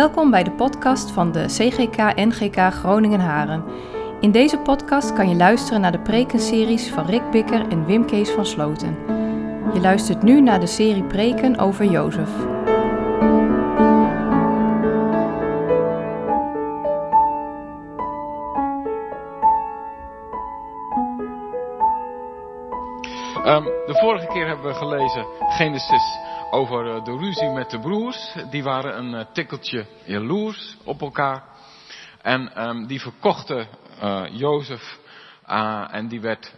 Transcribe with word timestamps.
Welkom 0.00 0.30
bij 0.30 0.42
de 0.42 0.50
podcast 0.50 1.10
van 1.10 1.32
de 1.32 1.44
CGK 1.46 1.96
NGK 2.14 2.56
Groningen 2.56 3.20
Haren. 3.20 3.64
In 4.20 4.30
deze 4.30 4.58
podcast 4.58 5.12
kan 5.12 5.28
je 5.28 5.34
luisteren 5.34 5.80
naar 5.80 5.92
de 5.92 6.00
prekenseries 6.00 6.90
van 6.90 7.06
Rick 7.06 7.30
Bikker 7.30 7.68
en 7.68 7.84
Wim 7.84 8.06
Kees 8.06 8.30
van 8.30 8.46
Sloten. 8.46 8.96
Je 9.74 9.80
luistert 9.80 10.22
nu 10.22 10.40
naar 10.40 10.60
de 10.60 10.66
serie 10.66 11.04
preken 11.04 11.58
over 11.58 11.84
Jozef. 11.84 12.30
Um, 23.46 23.64
de 23.64 23.96
vorige 24.00 24.26
keer 24.26 24.46
hebben 24.46 24.66
we 24.66 24.74
gelezen 24.74 25.26
Genesis 25.38 26.18
over 26.50 26.86
uh, 26.86 27.04
de 27.04 27.16
ruzie 27.16 27.48
met 27.48 27.70
de 27.70 27.80
broers. 27.80 28.34
Die 28.50 28.62
waren 28.62 28.98
een 28.98 29.14
uh, 29.14 29.32
tikkeltje 29.32 29.86
jaloers 30.04 30.76
op 30.84 31.00
elkaar. 31.00 31.44
En 32.22 32.68
um, 32.68 32.86
die 32.86 33.00
verkochten 33.00 33.68
uh, 34.02 34.24
Jozef 34.30 34.98
en 35.90 36.08
die 36.08 36.20
werd 36.20 36.54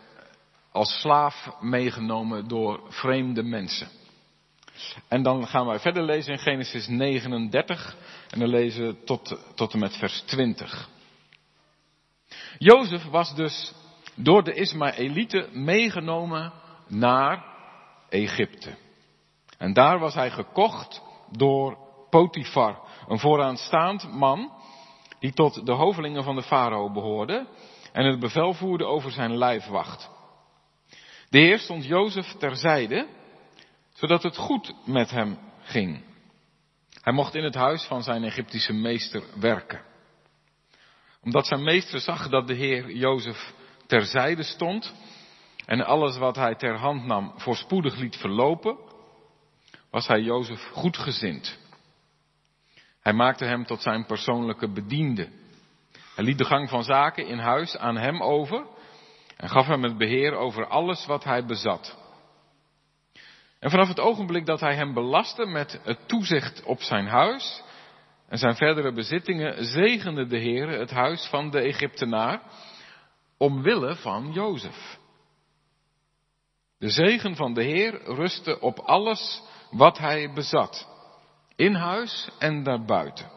als 0.72 1.00
slaaf 1.00 1.50
meegenomen 1.60 2.48
door 2.48 2.80
vreemde 2.88 3.42
mensen. 3.42 3.88
En 5.08 5.22
dan 5.22 5.46
gaan 5.46 5.66
wij 5.66 5.78
verder 5.78 6.02
lezen 6.02 6.32
in 6.32 6.38
Genesis 6.38 6.86
39 6.86 7.96
en 8.30 8.38
dan 8.38 8.48
lezen 8.48 8.86
we 8.86 9.04
tot, 9.04 9.38
tot 9.54 9.72
en 9.72 9.78
met 9.78 9.96
vers 9.96 10.20
20. 10.20 10.88
Jozef 12.58 13.04
was 13.04 13.34
dus 13.34 13.72
door 14.14 14.44
de 14.44 14.54
Ismaëlieten 14.54 15.64
meegenomen 15.64 16.52
naar 16.88 17.44
Egypte. 18.08 18.74
En 19.62 19.72
daar 19.72 19.98
was 19.98 20.14
hij 20.14 20.30
gekocht 20.30 21.02
door 21.30 21.78
Potifar, 22.10 22.80
een 23.08 23.18
vooraanstaand 23.18 24.12
man 24.12 24.52
die 25.18 25.32
tot 25.32 25.66
de 25.66 25.72
hovelingen 25.72 26.24
van 26.24 26.34
de 26.34 26.42
farao 26.42 26.90
behoorde 26.90 27.46
en 27.92 28.04
het 28.04 28.20
bevel 28.20 28.54
voerde 28.54 28.84
over 28.84 29.10
zijn 29.10 29.36
lijfwacht. 29.36 30.10
De 31.28 31.38
Heer 31.38 31.58
stond 31.58 31.84
Jozef 31.84 32.32
terzijde, 32.38 33.08
zodat 33.92 34.22
het 34.22 34.36
goed 34.36 34.74
met 34.84 35.10
hem 35.10 35.38
ging. 35.60 36.04
Hij 37.00 37.12
mocht 37.12 37.34
in 37.34 37.44
het 37.44 37.54
huis 37.54 37.84
van 37.84 38.02
zijn 38.02 38.24
Egyptische 38.24 38.72
meester 38.72 39.22
werken. 39.40 39.82
Omdat 41.22 41.46
zijn 41.46 41.62
meester 41.62 42.00
zag 42.00 42.28
dat 42.28 42.46
de 42.46 42.54
Heer 42.54 42.90
Jozef 42.90 43.54
terzijde 43.86 44.42
stond, 44.42 44.94
en 45.66 45.84
alles 45.84 46.16
wat 46.18 46.36
hij 46.36 46.54
ter 46.54 46.78
hand 46.78 47.04
nam 47.06 47.32
voorspoedig 47.36 47.96
liet 47.96 48.16
verlopen, 48.16 48.90
was 49.92 50.06
hij 50.06 50.20
Jozef 50.20 50.68
goedgezind. 50.72 51.58
Hij 53.00 53.12
maakte 53.12 53.44
hem 53.44 53.66
tot 53.66 53.82
zijn 53.82 54.06
persoonlijke 54.06 54.68
bediende. 54.68 55.28
Hij 56.14 56.24
liet 56.24 56.38
de 56.38 56.44
gang 56.44 56.68
van 56.68 56.84
zaken 56.84 57.26
in 57.26 57.38
huis 57.38 57.76
aan 57.76 57.96
hem 57.96 58.22
over 58.22 58.66
en 59.36 59.48
gaf 59.48 59.66
hem 59.66 59.82
het 59.82 59.98
beheer 59.98 60.34
over 60.34 60.66
alles 60.66 61.06
wat 61.06 61.24
hij 61.24 61.44
bezat. 61.44 61.96
En 63.58 63.70
vanaf 63.70 63.88
het 63.88 64.00
ogenblik 64.00 64.46
dat 64.46 64.60
hij 64.60 64.74
hem 64.74 64.94
belastte 64.94 65.46
met 65.46 65.80
het 65.82 66.08
toezicht 66.08 66.62
op 66.62 66.80
zijn 66.80 67.06
huis 67.06 67.62
en 68.28 68.38
zijn 68.38 68.56
verdere 68.56 68.92
bezittingen, 68.92 69.64
zegende 69.64 70.26
de 70.26 70.38
Heer 70.38 70.68
het 70.68 70.90
huis 70.90 71.26
van 71.26 71.50
de 71.50 71.60
Egyptenaar 71.60 72.42
omwille 73.36 73.96
van 73.96 74.32
Jozef. 74.32 74.98
De 76.78 76.88
zegen 76.88 77.36
van 77.36 77.54
de 77.54 77.62
Heer 77.62 78.02
rustte 78.04 78.60
op 78.60 78.78
alles 78.78 79.42
wat 79.72 79.98
hij 79.98 80.32
bezat, 80.32 80.88
in 81.56 81.74
huis 81.74 82.28
en 82.38 82.62
daarbuiten. 82.62 83.30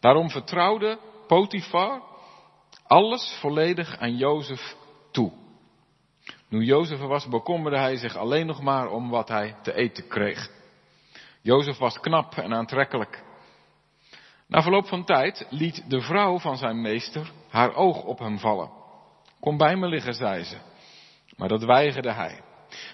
Daarom 0.00 0.30
vertrouwde 0.30 0.98
Potifar 1.26 2.02
alles 2.86 3.36
volledig 3.40 3.98
aan 3.98 4.16
Jozef 4.16 4.76
toe. 5.10 5.32
Nu 6.48 6.64
Jozef 6.64 6.98
was, 6.98 7.28
bekommerde 7.28 7.78
hij 7.78 7.96
zich 7.96 8.16
alleen 8.16 8.46
nog 8.46 8.62
maar 8.62 8.90
om 8.90 9.10
wat 9.10 9.28
hij 9.28 9.56
te 9.62 9.74
eten 9.74 10.08
kreeg. 10.08 10.50
Jozef 11.40 11.78
was 11.78 12.00
knap 12.00 12.34
en 12.34 12.54
aantrekkelijk. 12.54 13.24
Na 14.46 14.62
verloop 14.62 14.86
van 14.86 15.04
tijd 15.04 15.46
liet 15.50 15.90
de 15.90 16.00
vrouw 16.00 16.38
van 16.38 16.56
zijn 16.56 16.80
meester 16.80 17.32
haar 17.48 17.74
oog 17.74 18.02
op 18.02 18.18
hem 18.18 18.38
vallen. 18.38 18.70
Kom 19.40 19.56
bij 19.56 19.76
me 19.76 19.88
liggen, 19.88 20.14
zei 20.14 20.44
ze. 20.44 20.56
Maar 21.36 21.48
dat 21.48 21.64
weigerde 21.64 22.12
hij. 22.12 22.40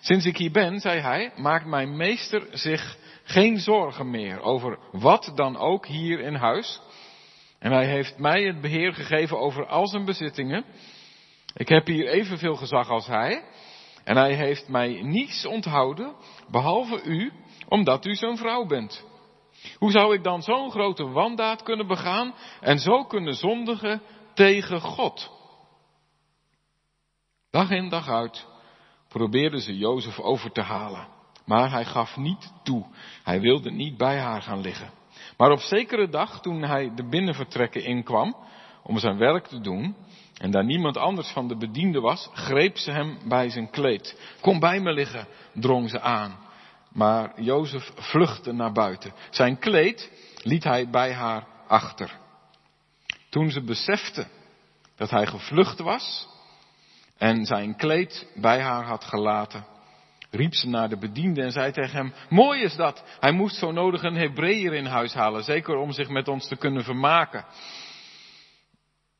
Sinds 0.00 0.26
ik 0.26 0.36
hier 0.36 0.50
ben, 0.50 0.80
zei 0.80 1.00
hij, 1.00 1.32
maakt 1.36 1.66
mijn 1.66 1.96
meester 1.96 2.46
zich 2.52 2.96
geen 3.22 3.58
zorgen 3.58 4.10
meer 4.10 4.40
over 4.40 4.78
wat 4.92 5.32
dan 5.34 5.56
ook 5.56 5.86
hier 5.86 6.20
in 6.20 6.34
huis. 6.34 6.80
En 7.58 7.72
hij 7.72 7.86
heeft 7.86 8.18
mij 8.18 8.42
het 8.42 8.60
beheer 8.60 8.94
gegeven 8.94 9.38
over 9.38 9.66
al 9.66 9.88
zijn 9.88 10.04
bezittingen. 10.04 10.64
Ik 11.54 11.68
heb 11.68 11.86
hier 11.86 12.08
evenveel 12.08 12.56
gezag 12.56 12.88
als 12.88 13.06
hij. 13.06 13.44
En 14.04 14.16
hij 14.16 14.34
heeft 14.34 14.68
mij 14.68 15.02
niets 15.02 15.46
onthouden, 15.46 16.14
behalve 16.50 17.02
u, 17.02 17.32
omdat 17.68 18.06
u 18.06 18.14
zijn 18.14 18.36
vrouw 18.36 18.66
bent. 18.66 19.04
Hoe 19.78 19.90
zou 19.90 20.14
ik 20.14 20.22
dan 20.22 20.42
zo'n 20.42 20.70
grote 20.70 21.08
wandaad 21.08 21.62
kunnen 21.62 21.86
begaan 21.86 22.34
en 22.60 22.78
zo 22.78 23.04
kunnen 23.04 23.34
zondigen 23.34 24.02
tegen 24.34 24.80
God? 24.80 25.30
Dag 27.50 27.70
in 27.70 27.88
dag 27.88 28.08
uit 28.08 28.46
probeerden 29.08 29.60
ze 29.60 29.76
Jozef 29.76 30.18
over 30.18 30.52
te 30.52 30.62
halen. 30.62 31.06
Maar 31.44 31.70
hij 31.70 31.84
gaf 31.84 32.16
niet 32.16 32.52
toe. 32.62 32.86
Hij 33.22 33.40
wilde 33.40 33.70
niet 33.70 33.96
bij 33.96 34.18
haar 34.18 34.42
gaan 34.42 34.60
liggen. 34.60 34.90
Maar 35.36 35.50
op 35.50 35.60
zekere 35.60 36.08
dag, 36.08 36.40
toen 36.40 36.62
hij 36.62 36.92
de 36.94 37.08
binnenvertrekken 37.08 37.84
inkwam 37.84 38.36
om 38.82 38.98
zijn 38.98 39.18
werk 39.18 39.46
te 39.46 39.60
doen, 39.60 39.96
en 40.38 40.50
daar 40.50 40.64
niemand 40.64 40.96
anders 40.96 41.28
van 41.28 41.48
de 41.48 41.56
bediende 41.56 42.00
was, 42.00 42.28
greep 42.32 42.78
ze 42.78 42.90
hem 42.90 43.18
bij 43.28 43.50
zijn 43.50 43.70
kleed. 43.70 44.34
Kom 44.40 44.60
bij 44.60 44.80
me 44.80 44.92
liggen, 44.92 45.26
drong 45.52 45.90
ze 45.90 46.00
aan. 46.00 46.38
Maar 46.92 47.42
Jozef 47.42 47.92
vluchtte 47.94 48.52
naar 48.52 48.72
buiten. 48.72 49.12
Zijn 49.30 49.58
kleed 49.58 50.10
liet 50.42 50.64
hij 50.64 50.90
bij 50.90 51.12
haar 51.12 51.46
achter. 51.66 52.18
Toen 53.28 53.50
ze 53.50 53.62
besefte 53.62 54.26
dat 54.96 55.10
hij 55.10 55.26
gevlucht 55.26 55.78
was, 55.78 56.28
en 57.18 57.44
zijn 57.44 57.76
kleed 57.76 58.32
bij 58.34 58.60
haar 58.60 58.84
had 58.84 59.04
gelaten, 59.04 59.66
riep 60.30 60.54
ze 60.54 60.68
naar 60.68 60.88
de 60.88 60.98
bediende 60.98 61.42
en 61.42 61.52
zei 61.52 61.72
tegen 61.72 61.96
hem, 61.96 62.12
mooi 62.28 62.62
is 62.62 62.76
dat, 62.76 63.04
hij 63.20 63.32
moest 63.32 63.56
zo 63.56 63.72
nodig 63.72 64.02
een 64.02 64.16
Hebreeër 64.16 64.72
in 64.72 64.86
huis 64.86 65.14
halen, 65.14 65.44
zeker 65.44 65.76
om 65.76 65.92
zich 65.92 66.08
met 66.08 66.28
ons 66.28 66.48
te 66.48 66.56
kunnen 66.56 66.84
vermaken. 66.84 67.44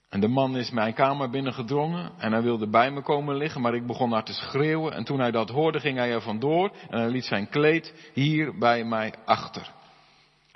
En 0.09 0.21
de 0.21 0.29
man 0.29 0.57
is 0.57 0.71
mijn 0.71 0.95
kamer 0.95 1.31
binnengedrongen 1.31 2.13
en 2.19 2.33
hij 2.33 2.43
wilde 2.43 2.69
bij 2.69 2.91
me 2.91 3.03
komen 3.03 3.37
liggen, 3.37 3.61
maar 3.61 3.75
ik 3.75 3.87
begon 3.87 4.09
naar 4.11 4.25
te 4.25 4.33
schreeuwen 4.33 4.93
en 4.93 5.05
toen 5.05 5.21
hij 5.21 5.31
dat 5.31 5.51
hoorde 5.51 5.81
ging 5.81 5.99
hij 5.99 6.13
er 6.13 6.23
vandoor 6.23 6.73
en 6.91 6.99
hij 6.99 7.09
liet 7.09 7.25
zijn 7.25 7.49
kleed 7.49 8.11
hier 8.13 8.59
bij 8.59 8.85
mij 8.85 9.15
achter. 9.25 9.71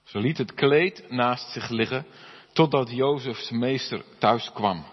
Ze 0.04 0.19
liet 0.19 0.38
het 0.38 0.54
kleed 0.54 1.10
naast 1.10 1.53
zich 1.53 1.69
liggen 1.69 2.06
totdat 2.53 2.91
Jozefs 2.91 3.50
meester 3.50 4.04
thuis 4.19 4.53
kwam. 4.53 4.84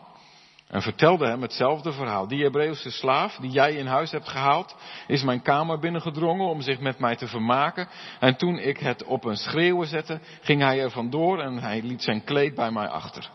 En 0.70 0.82
vertelde 0.82 1.28
hem 1.28 1.42
hetzelfde 1.42 1.92
verhaal. 1.92 2.28
Die 2.28 2.44
Hebreeuwse 2.44 2.92
slaaf 2.92 3.36
die 3.36 3.50
jij 3.50 3.74
in 3.74 3.86
huis 3.86 4.12
hebt 4.12 4.30
gehaald, 4.30 4.76
is 5.08 5.24
mijn 5.24 5.42
kamer 5.42 5.80
binnengedrongen 5.80 6.48
om 6.48 6.62
zich 6.62 6.80
met 6.80 7.00
mij 7.00 7.16
te 7.16 7.28
vermaken. 7.28 7.88
En 8.20 8.36
toen 8.36 8.60
ik 8.60 8.78
het 8.78 9.04
op 9.04 9.24
een 9.24 9.38
schreeuwen 9.38 9.88
zette, 9.88 10.20
ging 10.42 10.62
hij 10.62 10.82
er 10.82 10.92
vandoor 10.92 11.40
en 11.40 11.58
hij 11.58 11.82
liet 11.82 12.04
zijn 12.04 12.24
kleed 12.24 12.56
bij 12.56 12.72
mij 12.72 12.88
achter. 12.88 13.30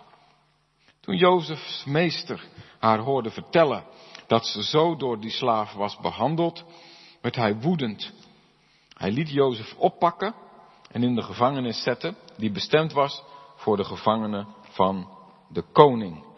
Toen 1.01 1.17
Jozefs 1.17 1.85
meester 1.85 2.45
haar 2.79 2.99
hoorde 2.99 3.31
vertellen 3.31 3.85
dat 4.27 4.47
ze 4.47 4.63
zo 4.63 4.97
door 4.97 5.21
die 5.21 5.31
slaaf 5.31 5.73
was 5.73 5.99
behandeld, 5.99 6.65
werd 7.21 7.37
hij 7.37 7.57
woedend. 7.57 8.13
Hij 8.97 9.11
liet 9.11 9.31
Jozef 9.31 9.75
oppakken 9.79 10.35
en 10.91 11.03
in 11.03 11.15
de 11.15 11.23
gevangenis 11.23 11.83
zetten, 11.83 12.17
die 12.37 12.51
bestemd 12.51 12.93
was 12.93 13.23
voor 13.57 13.77
de 13.77 13.85
gevangenen 13.85 14.47
van 14.61 15.09
de 15.49 15.63
koning. 15.73 16.33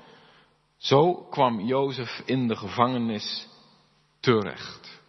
Zo 0.77 1.15
kwam 1.15 1.61
Jozef 1.61 2.23
in 2.25 2.49
de 2.49 2.57
gevangenis 2.57 3.49
terecht. 4.21 5.01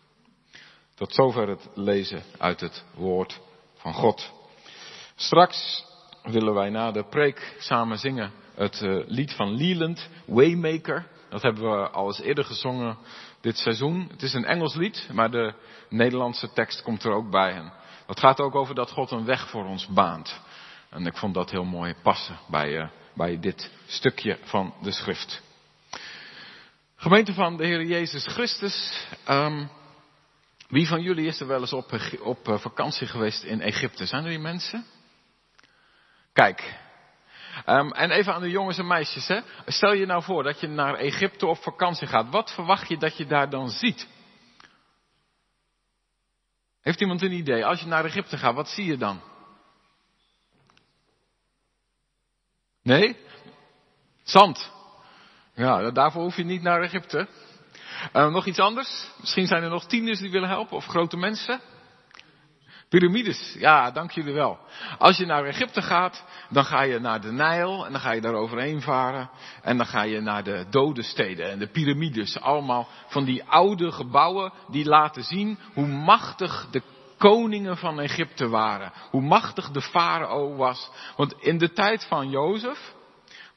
Tot 0.95 1.13
zover 1.13 1.47
het 1.47 1.69
lezen 1.73 2.23
uit 2.37 2.59
het 2.59 2.83
woord 2.95 3.39
van 3.75 3.93
God. 3.93 4.31
Straks 5.15 5.85
willen 6.23 6.53
wij 6.53 6.69
na 6.69 6.91
de 6.91 7.03
preek 7.03 7.55
samen 7.59 7.97
zingen 7.97 8.31
het 8.55 8.81
uh, 8.81 9.03
lied 9.07 9.33
van 9.33 9.55
Leland, 9.55 10.09
Waymaker. 10.25 11.07
Dat 11.29 11.41
hebben 11.41 11.71
we 11.71 11.89
al 11.89 12.07
eens 12.07 12.21
eerder 12.21 12.45
gezongen 12.45 12.97
dit 13.41 13.57
seizoen. 13.57 14.07
Het 14.11 14.21
is 14.21 14.33
een 14.33 14.45
Engels 14.45 14.75
lied, 14.75 15.09
maar 15.13 15.31
de 15.31 15.53
Nederlandse 15.89 16.53
tekst 16.53 16.81
komt 16.81 17.03
er 17.03 17.11
ook 17.11 17.29
bij. 17.29 17.51
En 17.51 17.73
het 18.07 18.19
gaat 18.19 18.39
ook 18.39 18.55
over 18.55 18.75
dat 18.75 18.91
God 18.91 19.11
een 19.11 19.25
weg 19.25 19.49
voor 19.49 19.65
ons 19.65 19.87
baant. 19.87 20.41
En 20.89 21.05
ik 21.05 21.17
vond 21.17 21.33
dat 21.33 21.51
heel 21.51 21.63
mooi 21.63 21.95
passen 22.03 22.37
bij, 22.47 22.81
uh, 22.81 22.87
bij 23.15 23.39
dit 23.39 23.71
stukje 23.85 24.39
van 24.43 24.73
de 24.81 24.91
schrift. 24.91 25.41
Gemeente 26.99 27.33
van 27.33 27.57
de 27.57 27.65
Heer 27.65 27.83
Jezus 27.83 28.27
Christus. 28.27 29.07
Um, 29.29 29.69
wie 30.67 30.87
van 30.87 31.01
jullie 31.01 31.27
is 31.27 31.39
er 31.39 31.47
wel 31.47 31.59
eens 31.59 31.73
op, 31.73 31.99
op 32.21 32.47
uh, 32.47 32.59
vakantie 32.59 33.07
geweest 33.07 33.43
in 33.43 33.61
Egypte? 33.61 34.05
Zijn 34.05 34.23
er 34.23 34.29
die 34.29 34.39
mensen? 34.39 34.85
Kijk. 36.33 36.79
Um, 37.65 37.91
en 37.91 38.11
even 38.11 38.33
aan 38.33 38.41
de 38.41 38.49
jongens 38.49 38.77
en 38.77 38.87
meisjes. 38.87 39.27
Hè. 39.27 39.41
Stel 39.65 39.93
je 39.93 40.05
nou 40.05 40.23
voor 40.23 40.43
dat 40.43 40.59
je 40.59 40.67
naar 40.67 40.93
Egypte 40.93 41.45
op 41.45 41.57
vakantie 41.57 42.07
gaat. 42.07 42.29
Wat 42.29 42.53
verwacht 42.53 42.87
je 42.87 42.97
dat 42.97 43.17
je 43.17 43.25
daar 43.25 43.49
dan 43.49 43.69
ziet? 43.69 44.07
Heeft 46.81 47.01
iemand 47.01 47.21
een 47.21 47.31
idee? 47.31 47.65
Als 47.65 47.79
je 47.79 47.87
naar 47.87 48.05
Egypte 48.05 48.37
gaat, 48.37 48.55
wat 48.55 48.69
zie 48.69 48.85
je 48.85 48.97
dan? 48.97 49.21
Nee? 52.81 53.17
Zand. 54.23 54.75
Ja, 55.57 55.91
daarvoor 55.91 56.21
hoef 56.21 56.35
je 56.35 56.43
niet 56.43 56.61
naar 56.61 56.81
Egypte. 56.81 57.27
Uh, 58.13 58.31
nog 58.31 58.45
iets 58.45 58.59
anders? 58.59 59.07
Misschien 59.19 59.47
zijn 59.47 59.63
er 59.63 59.69
nog 59.69 59.85
tieners 59.85 60.19
die 60.19 60.31
willen 60.31 60.49
helpen 60.49 60.77
of 60.77 60.85
grote 60.85 61.17
mensen. 61.17 61.59
Pyramides, 62.89 63.55
ja, 63.59 63.91
dank 63.91 64.11
jullie 64.11 64.33
wel. 64.33 64.59
Als 64.97 65.17
je 65.17 65.25
naar 65.25 65.45
Egypte 65.45 65.81
gaat, 65.81 66.23
dan 66.49 66.65
ga 66.65 66.81
je 66.81 66.99
naar 66.99 67.21
de 67.21 67.31
Nijl 67.31 67.85
en 67.85 67.91
dan 67.91 68.01
ga 68.01 68.11
je 68.11 68.21
daar 68.21 68.33
overheen 68.33 68.81
varen. 68.81 69.29
En 69.61 69.77
dan 69.77 69.85
ga 69.85 70.01
je 70.01 70.21
naar 70.21 70.43
de 70.43 70.65
dode 70.69 71.03
steden 71.03 71.49
en 71.49 71.59
de 71.59 71.67
pyramides. 71.67 72.39
Allemaal 72.39 72.87
van 73.07 73.25
die 73.25 73.43
oude 73.43 73.91
gebouwen 73.91 74.53
die 74.67 74.85
laten 74.85 75.23
zien 75.23 75.59
hoe 75.73 75.87
machtig 75.87 76.67
de 76.71 76.81
koningen 77.17 77.77
van 77.77 77.99
Egypte 77.99 78.47
waren. 78.47 78.91
Hoe 79.09 79.21
machtig 79.21 79.71
de 79.71 79.81
farao 79.81 80.55
was. 80.55 80.89
Want 81.15 81.33
in 81.39 81.57
de 81.57 81.73
tijd 81.73 82.05
van 82.05 82.29
Jozef 82.29 82.95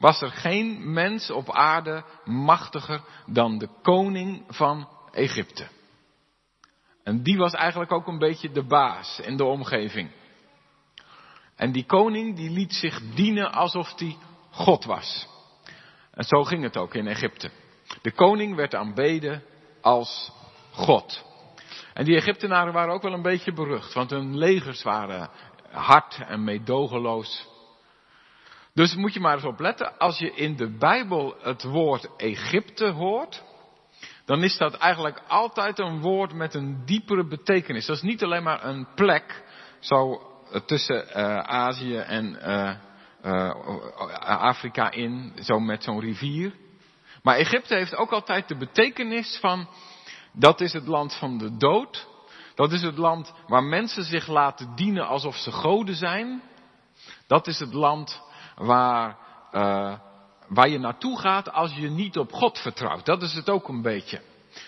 was 0.01 0.21
er 0.21 0.31
geen 0.31 0.93
mens 0.93 1.31
op 1.31 1.51
aarde 1.51 2.05
machtiger 2.25 3.03
dan 3.27 3.59
de 3.59 3.69
koning 3.83 4.45
van 4.49 4.89
Egypte. 5.13 5.67
En 7.05 7.23
die 7.23 7.37
was 7.37 7.53
eigenlijk 7.53 7.93
ook 7.93 8.07
een 8.07 8.19
beetje 8.19 8.51
de 8.51 8.67
baas 8.67 9.21
in 9.21 9.37
de 9.37 9.45
omgeving. 9.45 10.11
En 11.57 11.73
die 11.73 11.85
koning 11.87 12.37
die 12.37 12.51
liet 12.51 12.75
zich 12.75 13.01
dienen 13.15 13.53
alsof 13.53 13.99
hij 13.99 14.17
God 14.51 14.85
was. 14.85 15.29
En 16.11 16.25
zo 16.25 16.45
ging 16.45 16.63
het 16.63 16.77
ook 16.77 16.95
in 16.95 17.07
Egypte. 17.07 17.51
De 18.03 18.13
koning 18.13 18.57
werd 18.57 18.75
aanbeden 18.75 19.43
als 19.81 20.33
God. 20.71 21.25
En 21.95 22.05
die 22.05 22.17
Egyptenaren 22.17 22.73
waren 22.73 22.95
ook 22.95 23.03
wel 23.03 23.13
een 23.13 23.23
beetje 23.23 23.53
berucht, 23.53 23.95
want 23.95 24.11
hun 24.11 24.39
legers 24.39 24.83
waren 24.83 25.31
hard 25.71 26.19
en 26.27 26.45
meedogenloos. 26.45 27.49
Dus 28.81 28.95
moet 28.95 29.15
je 29.15 29.21
maar 29.21 29.35
eens 29.35 29.45
opletten, 29.45 29.99
als 29.99 30.19
je 30.19 30.35
in 30.35 30.57
de 30.57 30.77
Bijbel 30.79 31.35
het 31.43 31.63
woord 31.63 32.09
Egypte 32.17 32.87
hoort, 32.87 33.43
dan 34.25 34.43
is 34.43 34.57
dat 34.57 34.75
eigenlijk 34.75 35.23
altijd 35.29 35.79
een 35.79 36.01
woord 36.01 36.33
met 36.33 36.55
een 36.55 36.83
diepere 36.85 37.27
betekenis. 37.27 37.87
Dat 37.87 37.97
is 37.97 38.03
niet 38.03 38.23
alleen 38.23 38.43
maar 38.43 38.65
een 38.65 38.89
plek, 38.95 39.45
zo 39.81 40.23
tussen 40.67 41.07
uh, 41.09 41.39
Azië 41.39 41.97
en 41.97 42.39
uh, 43.23 43.51
Afrika 44.25 44.91
in, 44.91 45.33
zo 45.43 45.59
met 45.59 45.85
zo'n 45.85 46.01
rivier. 46.01 46.55
Maar 47.23 47.37
Egypte 47.37 47.75
heeft 47.75 47.97
ook 47.97 48.11
altijd 48.11 48.49
de 48.49 48.57
betekenis 48.57 49.39
van, 49.41 49.69
dat 50.33 50.61
is 50.61 50.73
het 50.73 50.87
land 50.87 51.15
van 51.15 51.39
de 51.39 51.57
dood. 51.57 52.09
Dat 52.55 52.73
is 52.73 52.83
het 52.83 52.99
land 52.99 53.33
waar 53.47 53.65
mensen 53.65 54.05
zich 54.05 54.27
laten 54.27 54.75
dienen 54.75 55.07
alsof 55.07 55.37
ze 55.37 55.53
goden 55.53 55.95
zijn. 55.95 56.43
Dat 57.27 57.47
is 57.47 57.59
het 57.59 57.73
land 57.73 58.29
waar, 58.61 59.17
uh, 59.53 59.95
waar 60.49 60.69
je 60.69 60.79
naartoe 60.79 61.19
gaat 61.19 61.53
als 61.53 61.75
je 61.75 61.91
niet 61.91 62.19
op 62.19 62.33
God 62.33 62.59
vertrouwt. 62.59 63.07
Dat 63.07 63.23
is 63.23 63.35
het 63.35 63.49
ook 63.49 63.69
een 63.69 63.83
beetje. 63.83 64.21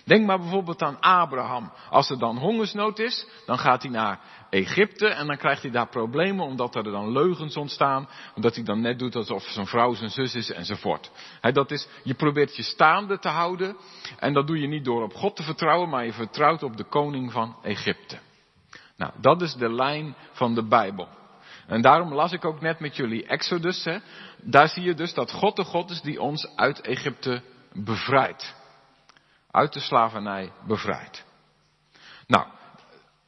Denk 0.04 0.26
maar 0.26 0.38
bijvoorbeeld 0.38 0.82
aan 0.82 1.00
Abraham. 1.00 1.72
Als 1.90 2.10
er 2.10 2.18
dan 2.18 2.38
hongersnood 2.38 2.98
is, 2.98 3.26
dan 3.46 3.58
gaat 3.58 3.82
hij 3.82 3.90
naar 3.90 4.20
Egypte 4.50 5.08
en 5.08 5.26
dan 5.26 5.36
krijgt 5.36 5.62
hij 5.62 5.70
daar 5.70 5.88
problemen 5.88 6.46
omdat 6.46 6.74
er 6.74 6.82
dan 6.82 7.12
leugens 7.12 7.56
ontstaan. 7.56 8.08
Omdat 8.34 8.54
hij 8.54 8.64
dan 8.64 8.80
net 8.80 8.98
doet 8.98 9.16
alsof 9.16 9.42
zijn 9.42 9.66
vrouw 9.66 9.94
zijn 9.94 10.10
zus 10.10 10.34
is 10.34 10.50
enzovoort. 10.50 11.10
He, 11.40 11.52
dat 11.52 11.70
is, 11.70 11.88
je 12.02 12.14
probeert 12.14 12.56
je 12.56 12.62
staande 12.62 13.18
te 13.18 13.28
houden 13.28 13.76
en 14.18 14.32
dat 14.32 14.46
doe 14.46 14.60
je 14.60 14.66
niet 14.66 14.84
door 14.84 15.02
op 15.02 15.14
God 15.14 15.36
te 15.36 15.42
vertrouwen, 15.42 15.88
maar 15.88 16.04
je 16.04 16.12
vertrouwt 16.12 16.62
op 16.62 16.76
de 16.76 16.84
koning 16.84 17.32
van 17.32 17.56
Egypte. 17.62 18.18
Nou, 18.96 19.12
dat 19.20 19.42
is 19.42 19.54
de 19.54 19.72
lijn 19.72 20.14
van 20.32 20.54
de 20.54 20.62
Bijbel. 20.62 21.08
En 21.66 21.82
daarom 21.82 22.14
las 22.14 22.32
ik 22.32 22.44
ook 22.44 22.60
net 22.60 22.80
met 22.80 22.96
jullie 22.96 23.26
Exodus. 23.26 23.84
Hè. 23.84 23.98
Daar 24.36 24.68
zie 24.68 24.82
je 24.82 24.94
dus 24.94 25.14
dat 25.14 25.32
God 25.32 25.56
de 25.56 25.64
God 25.64 25.90
is 25.90 26.00
die 26.00 26.20
ons 26.20 26.56
uit 26.56 26.80
Egypte 26.80 27.42
bevrijdt. 27.72 28.54
Uit 29.50 29.72
de 29.72 29.80
slavernij 29.80 30.52
bevrijdt. 30.66 31.24
Nou, 32.26 32.46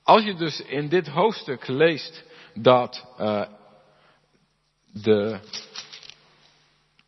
als 0.03 0.25
je 0.25 0.35
dus 0.35 0.61
in 0.61 0.89
dit 0.89 1.09
hoofdstuk 1.09 1.67
leest 1.67 2.25
dat, 2.55 3.07
uh, 3.21 3.45
de, 4.93 5.41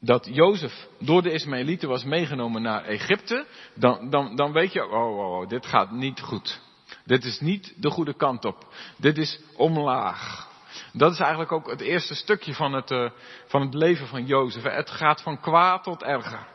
dat 0.01 0.29
Jozef 0.31 0.87
door 0.99 1.23
de 1.23 1.33
Ismaëlieten 1.33 1.89
was 1.89 2.05
meegenomen 2.05 2.63
naar 2.63 2.85
Egypte, 2.85 3.47
dan, 3.75 4.11
dan, 4.11 4.37
dan 4.37 4.53
weet 4.53 4.73
je, 4.73 4.85
oh, 4.85 5.19
oh, 5.19 5.41
oh, 5.41 5.49
dit 5.49 5.67
gaat 5.67 5.91
niet 5.91 6.21
goed. 6.21 6.61
Dit 7.05 7.25
is 7.25 7.41
niet 7.41 7.75
de 7.77 7.91
goede 7.91 8.15
kant 8.15 8.45
op. 8.45 8.75
Dit 8.97 9.19
is 9.19 9.41
omlaag. 9.57 10.49
Dat 10.93 11.13
is 11.13 11.19
eigenlijk 11.19 11.53
ook 11.53 11.71
het 11.71 11.81
eerste 11.81 12.15
stukje 12.15 12.55
van 12.55 12.73
het, 12.73 12.91
uh, 12.91 13.11
van 13.47 13.61
het 13.61 13.75
leven 13.75 14.07
van 14.07 14.27
Jozef. 14.27 14.63
Het 14.63 14.91
gaat 14.91 15.23
van 15.23 15.41
kwaad 15.41 15.83
tot 15.83 16.03
erger. 16.03 16.47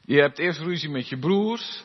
Je 0.00 0.20
hebt 0.20 0.38
eerst 0.38 0.60
ruzie 0.60 0.90
met 0.90 1.08
je 1.08 1.18
broers. 1.18 1.84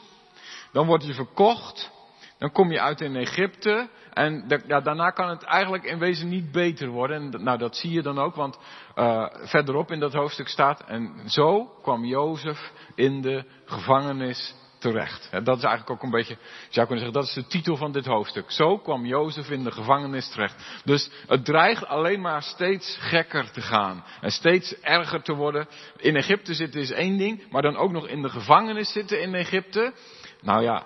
Dan 0.71 0.85
word 0.85 1.05
je 1.05 1.13
verkocht. 1.13 1.91
Dan 2.37 2.51
kom 2.51 2.71
je 2.71 2.81
uit 2.81 3.01
in 3.01 3.15
Egypte. 3.15 3.89
En 4.13 4.61
ja, 4.67 4.79
daarna 4.79 5.09
kan 5.09 5.29
het 5.29 5.43
eigenlijk 5.43 5.83
in 5.83 5.99
wezen 5.99 6.29
niet 6.29 6.51
beter 6.51 6.87
worden. 6.87 7.33
En 7.33 7.43
nou, 7.43 7.57
dat 7.57 7.75
zie 7.75 7.91
je 7.91 8.01
dan 8.01 8.19
ook, 8.19 8.35
want 8.35 8.59
uh, 8.95 9.25
verderop 9.31 9.91
in 9.91 9.99
dat 9.99 10.13
hoofdstuk 10.13 10.47
staat. 10.47 10.83
En 10.85 11.13
zo 11.25 11.65
kwam 11.81 12.05
Jozef 12.05 12.71
in 12.95 13.21
de 13.21 13.45
gevangenis 13.65 14.55
terecht. 14.83 15.29
Dat 15.31 15.57
is 15.57 15.63
eigenlijk 15.63 15.89
ook 15.89 16.03
een 16.03 16.09
beetje, 16.09 16.37
je 16.39 16.73
zou 16.73 16.87
kunnen 16.87 17.05
zeggen, 17.05 17.13
dat 17.13 17.23
is 17.23 17.33
de 17.33 17.47
titel 17.47 17.77
van 17.77 17.91
dit 17.91 18.05
hoofdstuk. 18.05 18.51
Zo 18.51 18.77
kwam 18.77 19.05
Jozef 19.05 19.49
in 19.49 19.63
de 19.63 19.71
gevangenis 19.71 20.29
terecht. 20.29 20.81
Dus 20.85 21.09
het 21.27 21.45
dreigt 21.45 21.85
alleen 21.85 22.21
maar 22.21 22.41
steeds 22.41 22.97
gekker 22.99 23.51
te 23.51 23.61
gaan. 23.61 24.03
En 24.21 24.31
steeds 24.31 24.79
erger 24.79 25.21
te 25.21 25.33
worden. 25.33 25.67
In 25.97 26.15
Egypte 26.15 26.53
zitten 26.53 26.81
is 26.81 26.91
één 26.91 27.17
ding, 27.17 27.51
maar 27.51 27.61
dan 27.61 27.75
ook 27.75 27.91
nog 27.91 28.07
in 28.07 28.21
de 28.21 28.29
gevangenis 28.29 28.91
zitten 28.91 29.21
in 29.21 29.33
Egypte. 29.33 29.93
Nou 30.41 30.63
ja, 30.63 30.85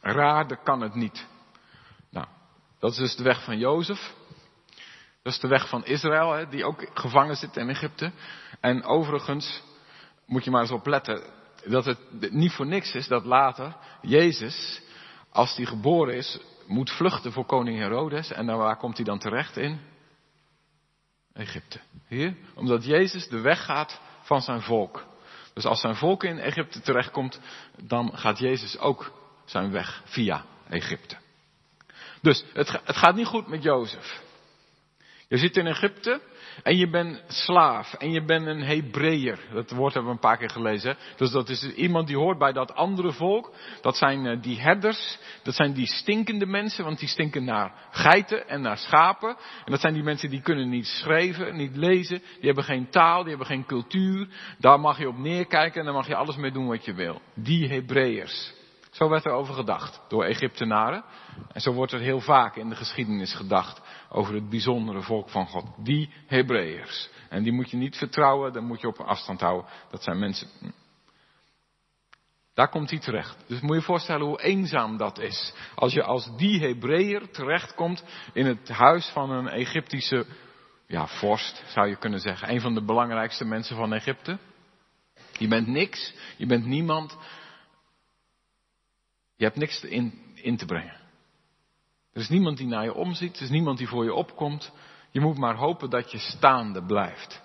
raarder 0.00 0.56
kan 0.56 0.80
het 0.80 0.94
niet. 0.94 1.26
Nou, 2.10 2.26
dat 2.78 2.90
is 2.90 2.96
dus 2.96 3.16
de 3.16 3.22
weg 3.22 3.44
van 3.44 3.58
Jozef. 3.58 4.14
Dat 5.22 5.32
is 5.32 5.40
de 5.40 5.48
weg 5.48 5.68
van 5.68 5.84
Israël, 5.84 6.48
die 6.50 6.64
ook 6.64 6.90
gevangen 6.94 7.36
zit 7.36 7.56
in 7.56 7.68
Egypte. 7.68 8.12
En 8.60 8.84
overigens, 8.84 9.62
moet 10.26 10.44
je 10.44 10.50
maar 10.50 10.60
eens 10.60 10.70
opletten, 10.70 11.40
dat 11.64 11.84
het 11.84 11.98
niet 12.32 12.52
voor 12.52 12.66
niks 12.66 12.94
is 12.94 13.08
dat 13.08 13.24
later 13.24 13.76
Jezus, 14.00 14.82
als 15.30 15.56
hij 15.56 15.66
geboren 15.66 16.14
is, 16.14 16.38
moet 16.66 16.90
vluchten 16.90 17.32
voor 17.32 17.46
koning 17.46 17.78
Herodes. 17.78 18.32
En 18.32 18.46
dan 18.46 18.58
waar 18.58 18.76
komt 18.76 18.96
hij 18.96 19.04
dan 19.04 19.18
terecht 19.18 19.56
in? 19.56 19.80
Egypte. 21.32 21.80
Hier? 22.08 22.36
Omdat 22.54 22.84
Jezus 22.84 23.28
de 23.28 23.40
weg 23.40 23.64
gaat 23.64 24.00
van 24.22 24.42
zijn 24.42 24.62
volk. 24.62 25.04
Dus 25.54 25.64
als 25.64 25.80
zijn 25.80 25.96
volk 25.96 26.24
in 26.24 26.38
Egypte 26.38 26.80
terechtkomt, 26.80 27.40
dan 27.76 28.10
gaat 28.14 28.38
Jezus 28.38 28.78
ook 28.78 29.12
zijn 29.44 29.70
weg 29.70 30.02
via 30.04 30.44
Egypte. 30.68 31.16
Dus 32.20 32.44
het, 32.52 32.80
het 32.84 32.96
gaat 32.96 33.14
niet 33.14 33.26
goed 33.26 33.46
met 33.46 33.62
Jozef. 33.62 34.22
Je 35.32 35.38
zit 35.38 35.56
in 35.56 35.66
Egypte 35.66 36.20
en 36.62 36.76
je 36.76 36.90
bent 36.90 37.22
slaaf 37.26 37.94
en 37.94 38.10
je 38.10 38.24
bent 38.24 38.46
een 38.46 38.62
Hebreeër. 38.62 39.38
Dat 39.52 39.70
woord 39.70 39.94
hebben 39.94 40.10
we 40.10 40.16
een 40.16 40.28
paar 40.28 40.36
keer 40.36 40.50
gelezen. 40.50 40.96
Dus 41.16 41.30
dat 41.30 41.48
is 41.48 41.74
iemand 41.74 42.06
die 42.06 42.16
hoort 42.16 42.38
bij 42.38 42.52
dat 42.52 42.74
andere 42.74 43.12
volk. 43.12 43.54
Dat 43.80 43.96
zijn 43.96 44.26
eh, 44.26 44.42
die 44.42 44.60
herders. 44.60 45.18
Dat 45.42 45.54
zijn 45.54 45.72
die 45.72 45.86
stinkende 45.86 46.46
mensen, 46.46 46.84
want 46.84 46.98
die 46.98 47.08
stinken 47.08 47.44
naar 47.44 47.72
geiten 47.90 48.48
en 48.48 48.60
naar 48.60 48.78
schapen. 48.78 49.28
En 49.64 49.70
dat 49.70 49.80
zijn 49.80 49.94
die 49.94 50.02
mensen 50.02 50.30
die 50.30 50.42
kunnen 50.42 50.68
niet 50.68 50.86
schrijven, 50.86 51.56
niet 51.56 51.76
lezen. 51.76 52.18
Die 52.18 52.46
hebben 52.46 52.64
geen 52.64 52.90
taal, 52.90 53.20
die 53.20 53.28
hebben 53.28 53.46
geen 53.46 53.66
cultuur. 53.66 54.28
Daar 54.58 54.80
mag 54.80 54.98
je 54.98 55.08
op 55.08 55.18
neerkijken 55.18 55.78
en 55.78 55.84
daar 55.84 55.94
mag 55.94 56.06
je 56.06 56.16
alles 56.16 56.36
mee 56.36 56.52
doen 56.52 56.66
wat 56.66 56.84
je 56.84 56.94
wil. 56.94 57.20
Die 57.34 57.68
Hebreeërs. 57.68 58.52
Zo 58.90 59.08
werd 59.08 59.24
er 59.24 59.32
over 59.32 59.54
gedacht 59.54 60.00
door 60.08 60.24
Egyptenaren. 60.24 61.04
En 61.52 61.60
zo 61.60 61.72
wordt 61.72 61.92
er 61.92 62.00
heel 62.00 62.20
vaak 62.20 62.56
in 62.56 62.68
de 62.68 62.76
geschiedenis 62.76 63.34
gedacht 63.34 63.80
over 64.12 64.34
het 64.34 64.48
bijzondere 64.48 65.02
volk 65.02 65.30
van 65.30 65.46
God. 65.46 65.64
Die 65.76 66.10
Hebreeërs. 66.26 67.10
En 67.28 67.42
die 67.42 67.52
moet 67.52 67.70
je 67.70 67.76
niet 67.76 67.96
vertrouwen, 67.96 68.52
daar 68.52 68.62
moet 68.62 68.80
je 68.80 68.86
op 68.86 68.98
afstand 68.98 69.40
houden. 69.40 69.70
Dat 69.90 70.02
zijn 70.02 70.18
mensen. 70.18 70.48
Hm. 70.58 70.70
Daar 72.54 72.68
komt 72.68 72.90
hij 72.90 72.98
terecht. 72.98 73.44
Dus 73.46 73.60
moet 73.60 73.70
je 73.70 73.76
je 73.76 73.82
voorstellen 73.82 74.26
hoe 74.26 74.42
eenzaam 74.42 74.96
dat 74.96 75.18
is. 75.18 75.54
Als 75.74 75.92
je 75.92 76.02
als 76.02 76.36
die 76.36 76.60
Hebreeër 76.60 77.30
terechtkomt 77.30 78.04
in 78.32 78.46
het 78.46 78.68
huis 78.68 79.08
van 79.08 79.30
een 79.30 79.48
Egyptische 79.48 80.26
ja, 80.86 81.06
vorst, 81.06 81.62
zou 81.66 81.88
je 81.88 81.96
kunnen 81.96 82.20
zeggen. 82.20 82.50
Een 82.50 82.60
van 82.60 82.74
de 82.74 82.84
belangrijkste 82.84 83.44
mensen 83.44 83.76
van 83.76 83.92
Egypte. 83.92 84.38
Je 85.38 85.48
bent 85.48 85.66
niks, 85.66 86.14
je 86.36 86.46
bent 86.46 86.66
niemand. 86.66 87.18
Je 89.36 89.44
hebt 89.44 89.56
niks 89.56 89.82
in, 89.84 90.34
in 90.34 90.56
te 90.56 90.66
brengen. 90.66 91.01
Er 92.12 92.20
is 92.20 92.28
niemand 92.28 92.56
die 92.56 92.66
naar 92.66 92.84
je 92.84 92.94
omziet, 92.94 93.36
er 93.36 93.42
is 93.42 93.50
niemand 93.50 93.78
die 93.78 93.88
voor 93.88 94.04
je 94.04 94.14
opkomt. 94.14 94.72
Je 95.10 95.20
moet 95.20 95.38
maar 95.38 95.56
hopen 95.56 95.90
dat 95.90 96.10
je 96.10 96.18
staande 96.18 96.84
blijft. 96.84 97.42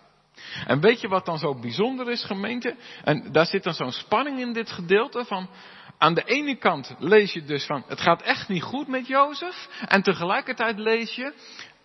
En 0.65 0.79
weet 0.79 1.01
je 1.01 1.07
wat 1.07 1.25
dan 1.25 1.37
zo 1.37 1.59
bijzonder 1.59 2.11
is, 2.11 2.23
gemeente? 2.23 2.75
En 3.03 3.31
daar 3.31 3.45
zit 3.45 3.63
dan 3.63 3.73
zo'n 3.73 3.91
spanning 3.91 4.39
in 4.39 4.53
dit 4.53 4.71
gedeelte 4.71 5.25
van. 5.25 5.49
Aan 5.97 6.13
de 6.13 6.23
ene 6.23 6.55
kant 6.55 6.95
lees 6.99 7.33
je 7.33 7.43
dus 7.43 7.65
van, 7.65 7.83
het 7.87 8.01
gaat 8.01 8.21
echt 8.21 8.47
niet 8.47 8.63
goed 8.63 8.87
met 8.87 9.07
Jozef. 9.07 9.67
En 9.87 10.01
tegelijkertijd 10.01 10.77
lees 10.77 11.15
je, 11.15 11.33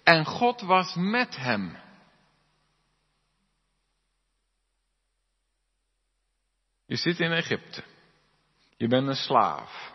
en 0.04 0.24
God 0.24 0.60
was 0.60 0.94
met 0.94 1.36
hem. 1.36 1.76
Je 6.86 6.96
zit 6.96 7.20
in 7.20 7.32
Egypte. 7.32 7.82
Je 8.76 8.88
bent 8.88 9.08
een 9.08 9.14
slaaf. 9.14 9.92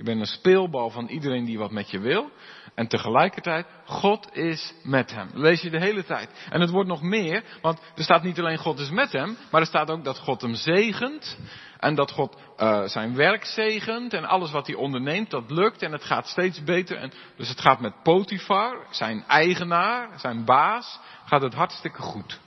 Je 0.00 0.06
bent 0.06 0.20
een 0.20 0.26
speelbal 0.26 0.90
van 0.90 1.08
iedereen 1.08 1.44
die 1.44 1.58
wat 1.58 1.70
met 1.70 1.90
je 1.90 1.98
wil. 1.98 2.30
En 2.74 2.88
tegelijkertijd, 2.88 3.66
God 3.84 4.36
is 4.36 4.74
met 4.82 5.10
hem. 5.10 5.30
Lees 5.34 5.60
je 5.60 5.70
de 5.70 5.80
hele 5.80 6.04
tijd. 6.04 6.48
En 6.50 6.60
het 6.60 6.70
wordt 6.70 6.88
nog 6.88 7.02
meer, 7.02 7.44
want 7.62 7.80
er 7.96 8.02
staat 8.02 8.22
niet 8.22 8.38
alleen 8.38 8.58
God 8.58 8.78
is 8.78 8.90
met 8.90 9.12
hem, 9.12 9.36
maar 9.50 9.60
er 9.60 9.66
staat 9.66 9.90
ook 9.90 10.04
dat 10.04 10.18
God 10.18 10.40
hem 10.40 10.54
zegent. 10.54 11.38
En 11.78 11.94
dat 11.94 12.10
God 12.10 12.36
uh, 12.58 12.84
zijn 12.84 13.14
werk 13.14 13.44
zegent. 13.44 14.12
En 14.12 14.24
alles 14.24 14.50
wat 14.50 14.66
hij 14.66 14.76
onderneemt, 14.76 15.30
dat 15.30 15.50
lukt. 15.50 15.82
En 15.82 15.92
het 15.92 16.04
gaat 16.04 16.28
steeds 16.28 16.64
beter. 16.64 16.96
En 16.96 17.12
dus 17.36 17.48
het 17.48 17.60
gaat 17.60 17.80
met 17.80 18.02
Potifar, 18.02 18.86
zijn 18.90 19.24
eigenaar, 19.26 20.18
zijn 20.18 20.44
baas, 20.44 21.00
gaat 21.24 21.42
het 21.42 21.54
hartstikke 21.54 22.02
goed. 22.02 22.40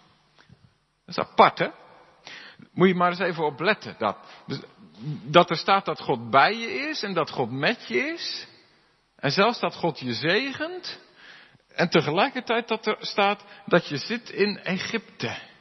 Dat 1.06 1.16
is 1.16 1.20
apart, 1.20 1.60
hè? 1.60 1.68
Moet 2.74 2.88
je 2.88 2.96
maar 2.96 3.10
eens 3.10 3.20
even 3.20 3.46
op 3.46 3.60
letten. 3.60 3.96
Dat, 3.98 4.18
dus, 4.46 4.60
dat 5.24 5.50
er 5.50 5.58
staat 5.58 5.86
dat 5.86 6.00
God 6.00 6.30
bij 6.30 6.58
je 6.58 6.72
is 6.72 7.03
en 7.03 7.13
dat 7.13 7.30
God 7.30 7.51
met 7.51 7.88
je 7.88 7.98
is. 7.98 8.48
En 9.15 9.32
zelfs 9.32 9.60
dat 9.60 9.75
God 9.75 10.00
je 10.00 10.13
zegent. 10.13 11.01
En 11.68 11.89
tegelijkertijd 11.89 12.68
dat 12.68 12.86
er 12.86 12.98
staat 13.00 13.46
dat 13.65 13.88
je 13.88 13.98
zit 13.98 14.30
in 14.30 14.58
Egypte. 14.58 15.51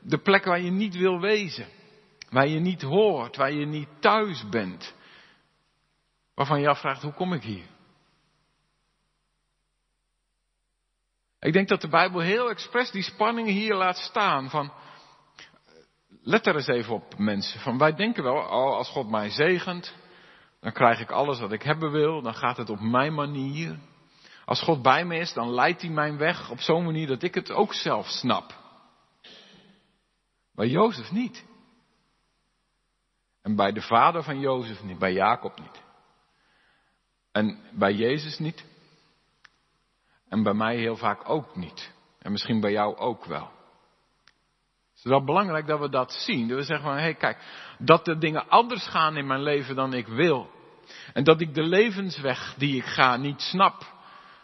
De 0.00 0.18
plek 0.18 0.44
waar 0.44 0.60
je 0.60 0.70
niet 0.70 0.96
wil 0.96 1.20
wezen. 1.20 1.66
Waar 2.30 2.46
je 2.46 2.58
niet 2.58 2.82
hoort, 2.82 3.36
waar 3.36 3.52
je 3.52 3.66
niet 3.66 3.88
thuis 4.00 4.48
bent. 4.48 4.94
Waarvan 6.34 6.60
je 6.60 6.68
afvraagt, 6.68 7.02
hoe 7.02 7.12
kom 7.12 7.32
ik 7.32 7.42
hier? 7.42 7.66
Ik 11.40 11.52
denk 11.52 11.68
dat 11.68 11.80
de 11.80 11.88
Bijbel 11.88 12.20
heel 12.20 12.50
expres 12.50 12.90
die 12.90 13.02
spanningen 13.02 13.52
hier 13.52 13.74
laat 13.74 13.96
staan 13.96 14.50
van, 14.50 14.72
let 16.26 16.46
er 16.46 16.54
eens 16.54 16.66
even 16.66 16.94
op 16.94 17.18
mensen. 17.18 17.60
Van 17.60 17.78
wij 17.78 17.94
denken 17.94 18.22
wel, 18.22 18.34
oh, 18.34 18.76
als 18.76 18.90
God 18.90 19.10
mij 19.10 19.30
zegent, 19.30 19.94
dan 20.60 20.72
krijg 20.72 21.00
ik 21.00 21.10
alles 21.10 21.40
wat 21.40 21.52
ik 21.52 21.62
hebben 21.62 21.90
wil, 21.90 22.22
dan 22.22 22.34
gaat 22.34 22.56
het 22.56 22.70
op 22.70 22.80
mijn 22.80 23.14
manier. 23.14 23.78
Als 24.44 24.62
God 24.62 24.82
bij 24.82 25.04
me 25.04 25.18
is, 25.18 25.32
dan 25.32 25.50
leidt 25.50 25.80
hij 25.80 25.90
mijn 25.90 26.16
weg 26.16 26.50
op 26.50 26.60
zo'n 26.60 26.84
manier 26.84 27.06
dat 27.06 27.22
ik 27.22 27.34
het 27.34 27.50
ook 27.50 27.74
zelf 27.74 28.06
snap. 28.06 28.54
Bij 30.54 30.68
Jozef 30.68 31.10
niet. 31.10 31.44
En 33.42 33.56
bij 33.56 33.72
de 33.72 33.82
vader 33.82 34.22
van 34.22 34.40
Jozef 34.40 34.82
niet, 34.82 34.98
bij 34.98 35.12
Jacob 35.12 35.58
niet. 35.58 35.82
En 37.32 37.58
bij 37.72 37.92
Jezus 37.92 38.38
niet. 38.38 38.64
En 40.28 40.42
bij 40.42 40.54
mij 40.54 40.76
heel 40.76 40.96
vaak 40.96 41.28
ook 41.28 41.56
niet. 41.56 41.92
En 42.18 42.32
misschien 42.32 42.60
bij 42.60 42.72
jou 42.72 42.96
ook 42.96 43.24
wel. 43.24 43.55
Het 45.06 45.14
is 45.14 45.20
wel 45.20 45.34
belangrijk 45.34 45.66
dat 45.66 45.80
we 45.80 45.88
dat 45.88 46.12
zien. 46.12 46.48
Dat 46.48 46.58
we 46.58 46.64
zeggen 46.64 46.86
van, 46.86 46.96
hé 46.96 47.02
hey, 47.02 47.14
kijk, 47.14 47.38
dat 47.78 48.04
de 48.04 48.18
dingen 48.18 48.48
anders 48.48 48.86
gaan 48.86 49.16
in 49.16 49.26
mijn 49.26 49.42
leven 49.42 49.74
dan 49.74 49.92
ik 49.92 50.06
wil. 50.06 50.50
En 51.12 51.24
dat 51.24 51.40
ik 51.40 51.54
de 51.54 51.62
levensweg 51.62 52.54
die 52.56 52.76
ik 52.76 52.84
ga 52.84 53.16
niet 53.16 53.40
snap. 53.40 53.94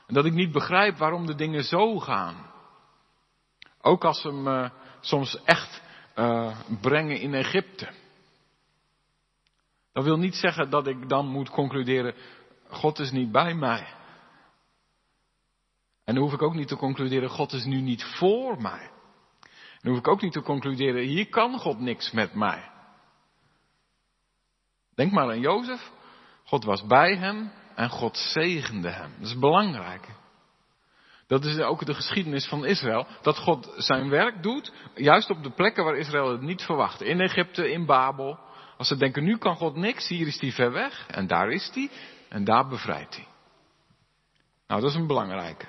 En 0.07 0.15
dat 0.15 0.25
ik 0.25 0.33
niet 0.33 0.53
begrijp 0.53 0.97
waarom 0.97 1.27
de 1.27 1.35
dingen 1.35 1.65
zo 1.65 1.99
gaan. 1.99 2.51
Ook 3.81 4.05
als 4.05 4.21
ze 4.21 4.33
me 4.33 4.71
soms 5.01 5.43
echt 5.45 5.83
uh, 6.17 6.57
brengen 6.81 7.21
in 7.21 7.35
Egypte. 7.35 7.89
Dat 9.93 10.05
wil 10.05 10.19
niet 10.19 10.35
zeggen 10.35 10.71
dat 10.71 10.87
ik 10.87 11.09
dan 11.09 11.27
moet 11.27 11.51
concluderen, 11.51 12.15
God 12.69 12.99
is 12.99 13.11
niet 13.11 13.33
bij 13.33 13.55
mij. 13.55 13.87
En 16.05 16.15
dan 16.15 16.23
hoef 16.25 16.33
ik 16.33 16.43
ook 16.43 16.55
niet 16.55 16.69
te 16.69 16.77
concluderen, 16.77 17.31
God 17.31 17.53
is 17.53 17.65
nu 17.65 17.81
niet 17.81 18.05
voor 18.05 18.61
mij. 18.61 18.91
Dan 19.83 19.91
hoef 19.91 20.01
ik 20.01 20.09
ook 20.09 20.23
niet 20.23 20.33
te 20.33 20.43
concluderen, 20.43 21.03
hier 21.03 21.29
kan 21.29 21.59
God 21.59 21.79
niks 21.79 22.11
met 22.11 22.35
mij. 22.35 22.71
Denk 24.95 25.13
maar 25.13 25.29
aan 25.29 25.41
Jozef. 25.41 25.91
God 26.45 26.65
was 26.65 26.87
bij 26.87 27.17
hem 27.17 27.53
en 27.75 27.89
God 27.89 28.17
zegende 28.17 28.91
hem. 28.91 29.13
Dat 29.19 29.29
is 29.29 29.39
belangrijk. 29.39 30.09
Dat 31.27 31.45
is 31.45 31.59
ook 31.59 31.87
de 31.87 31.95
geschiedenis 31.95 32.49
van 32.49 32.65
Israël. 32.65 33.07
Dat 33.23 33.39
God 33.39 33.73
zijn 33.77 34.09
werk 34.09 34.43
doet, 34.43 34.73
juist 34.95 35.31
op 35.31 35.43
de 35.43 35.51
plekken 35.51 35.85
waar 35.85 35.97
Israël 35.97 36.31
het 36.31 36.41
niet 36.41 36.63
verwacht. 36.63 37.03
In 37.03 37.21
Egypte, 37.21 37.73
in 37.73 37.87
Babel. 37.87 38.39
Als 38.77 38.89
ze 38.89 38.97
denken, 38.97 39.25
nu 39.25 39.37
kan 39.37 39.57
God 39.57 39.77
niks, 39.77 40.09
hier 40.09 40.27
is 40.27 40.41
hij 40.41 40.51
ver 40.51 40.73
weg. 40.73 41.07
En 41.07 41.27
daar 41.27 41.51
is 41.51 41.71
hij. 41.75 41.91
En 42.29 42.45
daar 42.45 42.69
bevrijdt 42.69 43.15
hij. 43.15 43.27
Nou, 44.67 44.81
dat 44.81 44.91
is 44.91 44.97
een 44.97 45.07
belangrijke. 45.07 45.67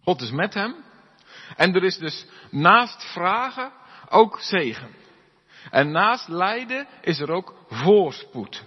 God 0.00 0.20
is 0.20 0.30
met 0.30 0.54
hem. 0.54 0.74
En 1.56 1.74
er 1.74 1.84
is 1.84 1.96
dus 1.96 2.26
naast 2.50 3.12
vragen 3.12 3.72
ook 4.08 4.40
zegen. 4.40 4.90
En 5.70 5.90
naast 5.90 6.28
lijden 6.28 6.86
is 7.00 7.20
er 7.20 7.30
ook 7.30 7.54
voorspoed. 7.68 8.64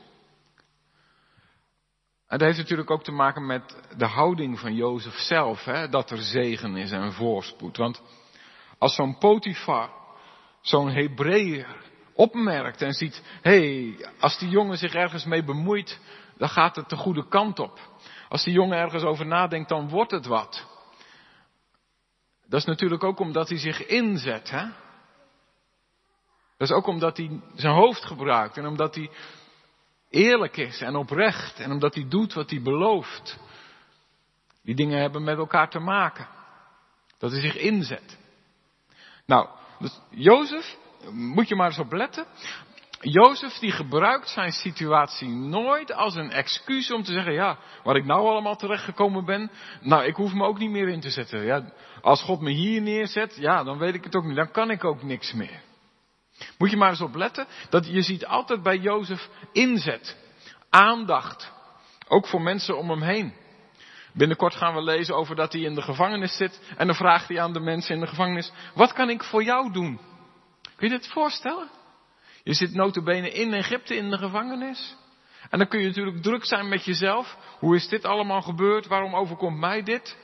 En 2.28 2.40
dat 2.40 2.48
heeft 2.48 2.60
natuurlijk 2.60 2.92
ook 2.92 3.04
te 3.04 3.12
maken 3.12 3.46
met 3.46 3.78
de 3.98 4.06
houding 4.06 4.60
van 4.60 4.76
Jozef 4.76 5.16
zelf, 5.16 5.64
hè, 5.64 5.90
dat 5.90 6.10
er 6.12 6.22
zegen 6.22 6.76
is 6.76 6.92
en 6.92 7.14
voorspoed. 7.14 7.78
Want 7.78 8.02
als 8.78 8.96
zo'n 8.96 9.18
Potifar, 9.18 9.90
zo'n 10.62 10.90
Hebreeër, 10.90 11.92
opmerkt 12.14 12.82
en 12.82 12.94
ziet, 12.94 13.24
hé, 13.42 13.52
hey, 13.52 14.10
als 14.20 14.38
die 14.38 14.50
jongen 14.50 14.78
zich 14.78 14.94
ergens 14.94 15.26
mee 15.26 15.44
bemoeit, 15.44 16.00
dan 16.38 16.50
gaat 16.50 16.76
het 16.76 16.90
de 16.90 16.96
goede 16.96 17.28
kant 17.28 17.60
op. 17.60 17.80
Als 18.30 18.44
die 18.44 18.54
jongen 18.54 18.78
ergens 18.78 19.04
over 19.04 19.26
nadenkt, 19.26 19.70
dan 19.70 19.90
wordt 19.90 20.12
het 20.12 20.26
wat. 20.26 20.73
Dat 22.54 22.62
is 22.62 22.68
natuurlijk 22.68 23.04
ook 23.04 23.20
omdat 23.20 23.50
hij 23.50 23.58
zich 23.58 23.86
inzet, 23.86 24.50
hè. 24.50 24.66
Dat 26.58 26.70
is 26.70 26.72
ook 26.72 26.88
omdat 26.88 27.18
hij 27.18 27.42
zijn 27.56 27.74
hoofd 27.74 28.06
gebruikt 28.06 28.58
en 28.58 28.66
omdat 28.66 28.96
hij 28.96 29.10
eerlijk 30.10 30.58
is 30.58 30.82
en 30.82 30.96
oprecht 30.96 31.60
en 31.60 31.72
omdat 31.72 31.96
hij 31.96 32.08
doet 32.08 32.34
wat 32.34 32.50
hij 32.50 32.62
belooft. 32.62 33.40
Die 34.64 34.76
dingen 34.76 35.02
hebben 35.02 35.24
met 35.24 35.38
elkaar 35.38 35.70
te 35.70 35.80
maken. 35.80 36.28
Dat 37.18 37.32
hij 37.32 37.42
zich 37.42 37.58
inzet. 37.58 38.18
Nou, 39.26 39.50
dus 39.80 40.00
Jozef, 40.10 40.78
moet 41.12 41.48
je 41.48 41.56
maar 41.56 41.68
eens 41.68 41.80
op 41.80 41.92
letten. 41.92 42.26
Jozef 43.04 43.54
die 43.54 43.72
gebruikt 43.72 44.30
zijn 44.30 44.52
situatie 44.52 45.28
nooit 45.28 45.94
als 45.94 46.16
een 46.16 46.32
excuus 46.32 46.92
om 46.92 47.04
te 47.04 47.12
zeggen, 47.12 47.34
ja, 47.34 47.58
waar 47.84 47.96
ik 47.96 48.06
nou 48.06 48.28
allemaal 48.28 48.56
terechtgekomen 48.56 49.26
ben, 49.26 49.52
nou, 49.82 50.04
ik 50.04 50.16
hoef 50.16 50.34
me 50.34 50.46
ook 50.46 50.60
niet 50.60 50.70
meer 50.70 50.88
in 50.88 51.00
te 51.00 51.10
zetten. 51.10 51.46
Ja, 51.46 51.72
als 52.02 52.22
God 52.22 52.42
me 52.42 52.52
hier 52.52 52.82
neerzet, 52.82 53.36
ja, 53.40 53.64
dan 53.64 53.78
weet 53.78 53.94
ik 53.94 54.04
het 54.04 54.16
ook 54.16 54.24
niet, 54.24 54.36
dan 54.36 54.52
kan 54.52 54.70
ik 54.70 54.84
ook 54.84 55.04
niks 55.04 55.34
meer. 55.34 55.62
Moet 56.58 56.70
je 56.70 56.78
maar 56.78 56.90
eens 56.90 57.02
op 57.02 57.16
letten, 57.16 57.48
dat 57.70 57.88
je 57.88 58.02
ziet 58.02 58.26
altijd 58.26 58.64
bij 58.64 58.78
Jozef 58.78 59.30
inzet, 59.52 60.18
aandacht, 60.70 61.52
ook 62.08 62.28
voor 62.28 62.42
mensen 62.42 62.78
om 62.78 62.90
hem 62.90 63.02
heen. 63.02 63.34
Binnenkort 64.14 64.56
gaan 64.56 64.74
we 64.74 64.82
lezen 64.82 65.16
over 65.16 65.36
dat 65.36 65.54
hij 65.54 65.62
in 65.62 65.76
de 65.76 65.82
gevangenis 65.82 66.38
zit 66.38 66.62
en 66.78 66.88
dan 66.88 66.96
vraagt 66.96 67.28
hij 67.28 67.42
aan 67.42 67.54
de 67.54 67.60
mensen 67.60 67.96
in 67.96 68.02
de 68.02 68.08
gevangenis, 68.08 68.52
wat 68.76 68.94
kan 68.94 69.10
ik 69.10 69.24
voor 69.24 69.44
jou 69.44 69.72
doen? 69.72 70.00
Kun 70.76 70.90
je 70.90 70.98
dit 70.98 71.08
voorstellen? 71.08 71.82
Je 72.44 72.54
zit 72.54 72.74
notabene 72.74 73.32
in 73.32 73.54
Egypte 73.54 73.96
in 73.96 74.10
de 74.10 74.18
gevangenis. 74.18 74.96
En 75.50 75.58
dan 75.58 75.68
kun 75.68 75.80
je 75.80 75.88
natuurlijk 75.88 76.22
druk 76.22 76.46
zijn 76.46 76.70
met 76.70 76.86
jezelf. 76.86 77.38
Hoe 77.60 77.76
is 77.76 77.88
dit 77.88 78.06
allemaal 78.06 78.42
gebeurd? 78.42 78.88
Waarom 78.88 79.16
overkomt 79.16 79.58
mij 79.58 79.84
dit? 79.84 80.18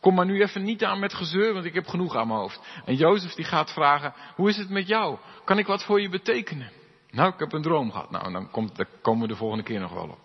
Kom 0.00 0.14
maar 0.14 0.26
nu 0.26 0.42
even 0.42 0.62
niet 0.62 0.84
aan 0.84 0.98
met 0.98 1.14
gezeur, 1.14 1.52
want 1.52 1.64
ik 1.64 1.74
heb 1.74 1.86
genoeg 1.86 2.16
aan 2.16 2.26
mijn 2.26 2.38
hoofd. 2.38 2.60
En 2.84 2.94
Jozef 2.94 3.34
die 3.34 3.44
gaat 3.44 3.72
vragen, 3.72 4.14
hoe 4.34 4.48
is 4.48 4.56
het 4.56 4.68
met 4.68 4.86
jou? 4.86 5.18
Kan 5.44 5.58
ik 5.58 5.66
wat 5.66 5.84
voor 5.84 6.00
je 6.00 6.08
betekenen? 6.08 6.70
Nou, 7.10 7.32
ik 7.32 7.38
heb 7.38 7.52
een 7.52 7.62
droom 7.62 7.90
gehad. 7.90 8.10
Nou, 8.10 8.32
dan, 8.32 8.50
komt, 8.50 8.84
komen 9.02 9.22
we 9.22 9.28
de 9.28 9.36
volgende 9.36 9.64
keer 9.64 9.80
nog 9.80 9.92
wel 9.92 10.08
op. 10.08 10.18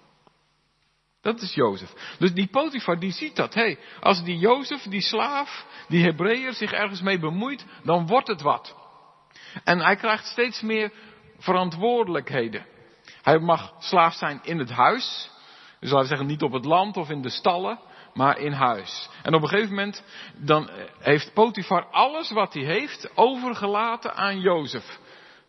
Dat 1.22 1.42
is 1.42 1.54
Jozef. 1.54 2.16
Dus 2.20 2.34
die 2.34 2.48
Potifar 2.48 3.00
die 3.00 3.12
ziet 3.12 3.36
dat. 3.36 3.54
Hey, 3.54 3.80
als 4.00 4.24
die 4.24 4.38
Jozef, 4.38 4.82
die 4.82 5.02
slaaf, 5.02 5.66
die 5.88 6.04
Hebreeër 6.04 6.54
zich 6.54 6.72
ergens 6.72 7.02
mee 7.02 7.20
bemoeit, 7.20 7.66
dan 7.84 8.08
wordt 8.08 8.28
het 8.28 8.42
wat. 8.42 8.76
En 9.64 9.80
hij 9.80 9.96
krijgt 9.96 10.26
steeds 10.26 10.62
meer 10.62 10.92
verantwoordelijkheden. 11.38 12.66
Hij 13.22 13.40
mag 13.40 13.74
slaaf 13.80 14.14
zijn 14.14 14.40
in 14.44 14.60
het 14.60 14.72
huis. 14.72 15.30
Dus 15.80 15.90
laten 15.90 16.02
we 16.02 16.08
zeggen 16.08 16.28
niet 16.28 16.42
op 16.42 16.52
het 16.52 16.66
land 16.66 16.98
of 16.98 17.10
in 17.10 17.22
de 17.22 17.30
stallen 17.30 17.80
maar 18.18 18.38
in 18.40 18.52
huis. 18.52 19.10
En 19.24 19.34
op 19.34 19.42
een 19.42 19.48
gegeven 19.48 19.70
moment 19.70 20.04
dan 20.36 20.70
heeft 21.00 21.34
Potifar 21.34 21.86
alles 21.86 22.32
wat 22.32 22.54
hij 22.54 22.64
heeft 22.64 23.10
overgelaten 23.16 24.16
aan 24.16 24.40
Jozef. 24.40 25.00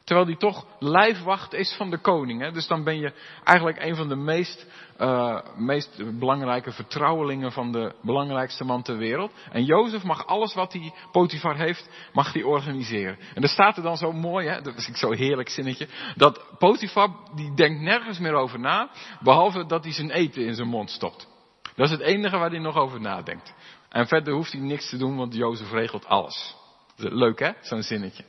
Terwijl 0.09 0.29
die 0.29 0.37
toch 0.37 0.67
lijfwacht 0.79 1.55
is 1.55 1.75
van 1.77 1.91
de 1.91 1.99
koning. 1.99 2.41
Hè? 2.41 2.53
Dus 2.53 2.67
dan 2.67 2.85
ben 2.85 2.99
je 2.99 3.13
eigenlijk 3.45 3.83
een 3.83 3.97
van 3.97 4.09
de 4.09 4.17
meest, 4.17 4.67
uh, 4.99 5.41
meest 5.57 6.19
belangrijke 6.19 6.73
vertrouwelingen 6.73 7.53
van 7.53 7.73
de 7.73 7.95
belangrijkste 8.03 8.65
man 8.65 8.83
ter 8.83 8.97
wereld. 8.97 9.33
En 9.51 9.65
Jozef 9.65 10.03
mag 10.03 10.27
alles 10.27 10.55
wat 10.55 10.73
hij 10.73 10.93
Potifar 11.13 11.57
heeft, 11.57 11.89
mag 12.13 12.33
hij 12.33 12.43
organiseren. 12.43 13.19
En 13.35 13.43
er 13.43 13.49
staat 13.49 13.77
er 13.77 13.83
dan 13.83 13.97
zo 13.97 14.13
mooi, 14.13 14.49
hè? 14.49 14.61
dat 14.61 14.77
is 14.77 14.85
zo 14.93 15.13
heerlijk 15.13 15.49
zinnetje, 15.49 15.89
dat 16.17 16.45
Potifar 16.59 17.11
die 17.35 17.55
denkt 17.55 17.81
nergens 17.81 18.19
meer 18.19 18.35
over 18.35 18.61
na, 18.61 18.91
behalve 19.21 19.67
dat 19.67 19.85
hij 19.85 19.93
zijn 19.93 20.11
eten 20.11 20.45
in 20.45 20.55
zijn 20.55 20.69
mond 20.69 20.91
stopt. 20.91 21.29
Dat 21.77 21.87
is 21.87 21.93
het 21.93 22.01
enige 22.01 22.39
waar 22.39 22.51
hij 22.51 22.59
nog 22.59 22.77
over 22.77 23.01
nadenkt. 23.01 23.55
En 23.89 24.07
verder 24.07 24.35
hoeft 24.35 24.53
hij 24.53 24.61
niks 24.61 24.89
te 24.89 24.97
doen, 24.97 25.17
want 25.17 25.35
Jozef 25.35 25.73
regelt 25.73 26.07
alles. 26.07 26.57
Leuk 26.97 27.39
hè, 27.39 27.51
zo'n 27.61 27.83
zinnetje. 27.83 28.25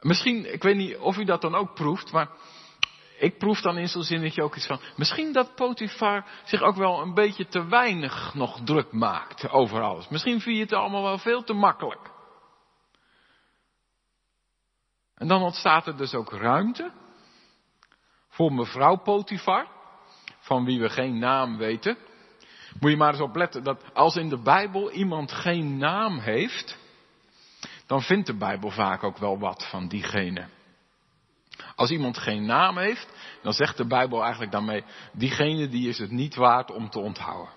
Misschien, 0.00 0.52
ik 0.52 0.62
weet 0.62 0.76
niet 0.76 0.96
of 0.96 1.16
u 1.16 1.24
dat 1.24 1.40
dan 1.40 1.54
ook 1.54 1.74
proeft, 1.74 2.12
maar 2.12 2.28
ik 3.18 3.38
proef 3.38 3.60
dan 3.60 3.78
in 3.78 3.88
zo'n 3.88 4.02
zinnetje 4.02 4.42
ook 4.42 4.56
iets 4.56 4.66
van, 4.66 4.80
misschien 4.96 5.32
dat 5.32 5.54
Potifar 5.54 6.26
zich 6.44 6.62
ook 6.62 6.76
wel 6.76 7.00
een 7.00 7.14
beetje 7.14 7.46
te 7.46 7.68
weinig 7.68 8.34
nog 8.34 8.60
druk 8.64 8.92
maakt 8.92 9.50
over 9.50 9.82
alles. 9.82 10.08
Misschien 10.08 10.40
vind 10.40 10.56
je 10.56 10.62
het 10.62 10.72
allemaal 10.72 11.02
wel 11.02 11.18
veel 11.18 11.44
te 11.44 11.52
makkelijk. 11.52 12.10
En 15.14 15.28
dan 15.28 15.42
ontstaat 15.42 15.86
er 15.86 15.96
dus 15.96 16.14
ook 16.14 16.32
ruimte 16.32 16.92
voor 18.28 18.52
mevrouw 18.52 18.96
Potifar, 18.96 19.66
van 20.38 20.64
wie 20.64 20.80
we 20.80 20.88
geen 20.88 21.18
naam 21.18 21.56
weten. 21.56 21.98
Moet 22.80 22.90
je 22.90 22.96
maar 22.96 23.12
eens 23.12 23.22
opletten 23.22 23.64
dat 23.64 23.94
als 23.94 24.16
in 24.16 24.28
de 24.28 24.42
Bijbel 24.42 24.90
iemand 24.90 25.32
geen 25.32 25.78
naam 25.78 26.18
heeft, 26.18 26.78
dan 27.90 28.02
vindt 28.02 28.26
de 28.26 28.36
Bijbel 28.36 28.70
vaak 28.70 29.02
ook 29.02 29.18
wel 29.18 29.38
wat 29.38 29.68
van 29.68 29.88
diegene. 29.88 30.48
Als 31.74 31.90
iemand 31.90 32.18
geen 32.18 32.46
naam 32.46 32.78
heeft, 32.78 33.08
dan 33.42 33.52
zegt 33.52 33.76
de 33.76 33.86
Bijbel 33.86 34.22
eigenlijk 34.22 34.52
daarmee, 34.52 34.84
diegene 35.12 35.68
die 35.68 35.88
is 35.88 35.98
het 35.98 36.10
niet 36.10 36.34
waard 36.34 36.70
om 36.70 36.90
te 36.90 36.98
onthouden. 36.98 37.52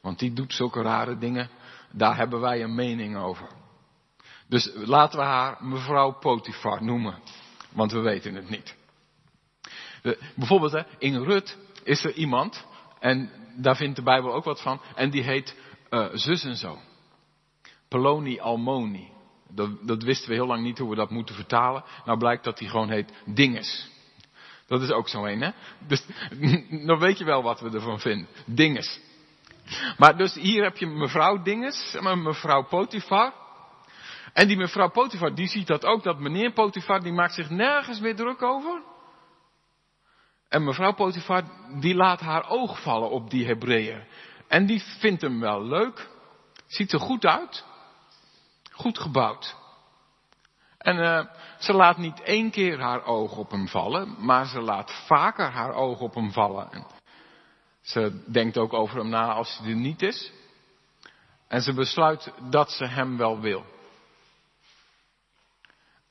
Want 0.00 0.18
die 0.18 0.32
doet 0.32 0.54
zulke 0.54 0.82
rare 0.82 1.18
dingen, 1.18 1.50
daar 1.92 2.16
hebben 2.16 2.40
wij 2.40 2.62
een 2.62 2.74
mening 2.74 3.16
over. 3.16 3.48
Dus 4.48 4.70
laten 4.74 5.18
we 5.18 5.24
haar 5.24 5.64
mevrouw 5.64 6.18
Potifar 6.18 6.84
noemen, 6.84 7.18
want 7.72 7.92
we 7.92 8.00
weten 8.00 8.34
het 8.34 8.48
niet. 8.48 8.76
bijvoorbeeld 10.34 10.84
in 10.98 11.22
Rut 11.22 11.58
is 11.84 12.04
er 12.04 12.12
iemand, 12.12 12.66
en 12.98 13.30
daar 13.56 13.76
vindt 13.76 13.96
de 13.96 14.02
Bijbel 14.02 14.34
ook 14.34 14.44
wat 14.44 14.62
van, 14.62 14.80
en 14.94 15.10
die 15.10 15.22
heet 15.22 15.56
uh, 15.90 16.08
zus 16.12 16.44
en 16.44 16.56
zo. 16.56 16.78
Poloni 17.88 18.40
Almoni. 18.40 19.12
Dat, 19.54 19.86
dat, 19.86 20.02
wisten 20.02 20.28
we 20.28 20.34
heel 20.34 20.46
lang 20.46 20.62
niet 20.62 20.78
hoe 20.78 20.90
we 20.90 20.96
dat 20.96 21.10
moeten 21.10 21.34
vertalen. 21.34 21.84
Nou 22.04 22.18
blijkt 22.18 22.44
dat 22.44 22.58
hij 22.58 22.68
gewoon 22.68 22.90
heet 22.90 23.12
Dinges. 23.24 23.90
Dat 24.66 24.82
is 24.82 24.90
ook 24.90 25.08
zo 25.08 25.24
een, 25.24 25.40
hè? 25.40 25.50
Dus 25.86 26.06
dan 26.86 26.98
weet 27.06 27.18
je 27.18 27.24
wel 27.24 27.42
wat 27.42 27.60
we 27.60 27.70
ervan 27.70 28.00
vinden. 28.00 28.28
Dinges. 28.46 29.00
Maar 29.98 30.16
dus 30.16 30.34
hier 30.34 30.62
heb 30.62 30.76
je 30.76 30.86
mevrouw 30.86 31.42
Dinges, 31.42 31.98
mevrouw 32.00 32.62
Potifar. 32.62 33.32
En 34.32 34.48
die 34.48 34.56
mevrouw 34.56 34.90
Potifar, 34.90 35.34
die 35.34 35.48
ziet 35.48 35.66
dat 35.66 35.84
ook, 35.84 36.02
dat 36.02 36.18
meneer 36.18 36.52
Potifar, 36.52 37.00
die 37.00 37.12
maakt 37.12 37.34
zich 37.34 37.50
nergens 37.50 38.00
meer 38.00 38.16
druk 38.16 38.42
over. 38.42 38.82
En 40.48 40.64
mevrouw 40.64 40.92
Potifar, 40.92 41.44
die 41.80 41.94
laat 41.94 42.20
haar 42.20 42.48
oog 42.48 42.82
vallen 42.82 43.10
op 43.10 43.30
die 43.30 43.46
Hebreeën. 43.46 44.02
En 44.48 44.66
die 44.66 44.82
vindt 44.98 45.22
hem 45.22 45.40
wel 45.40 45.64
leuk. 45.64 46.08
Ziet 46.66 46.92
er 46.92 47.00
goed 47.00 47.26
uit. 47.26 47.64
Goed 48.82 48.98
gebouwd. 48.98 49.56
En 50.78 50.96
uh, 50.98 51.24
ze 51.58 51.72
laat 51.72 51.96
niet 51.96 52.20
één 52.20 52.50
keer 52.50 52.80
haar 52.80 53.04
oog 53.04 53.36
op 53.36 53.50
hem 53.50 53.68
vallen, 53.68 54.24
maar 54.24 54.46
ze 54.46 54.60
laat 54.60 55.04
vaker 55.06 55.50
haar 55.50 55.72
oog 55.72 56.00
op 56.00 56.14
hem 56.14 56.32
vallen. 56.32 56.72
En 56.72 56.86
ze 57.80 58.24
denkt 58.26 58.58
ook 58.58 58.72
over 58.72 58.98
hem 58.98 59.08
na 59.08 59.32
als 59.32 59.58
hij 59.58 59.70
er 59.70 59.76
niet 59.76 60.02
is. 60.02 60.32
En 61.48 61.62
ze 61.62 61.72
besluit 61.72 62.32
dat 62.50 62.70
ze 62.70 62.86
hem 62.86 63.16
wel 63.16 63.40
wil. 63.40 63.64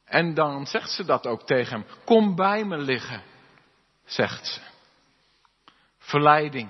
En 0.06 0.34
dan 0.34 0.68
zegt 0.68 0.92
ze 0.92 1.06
dat 1.06 1.28
ook 1.28 1.44
tegen 1.44 1.80
hem. 1.80 1.86
Kom 2.06 2.36
bij 2.36 2.66
me 2.66 2.78
liggen, 2.78 3.24
zegt 4.06 4.48
ze. 4.48 4.62
Verleiding. 5.98 6.70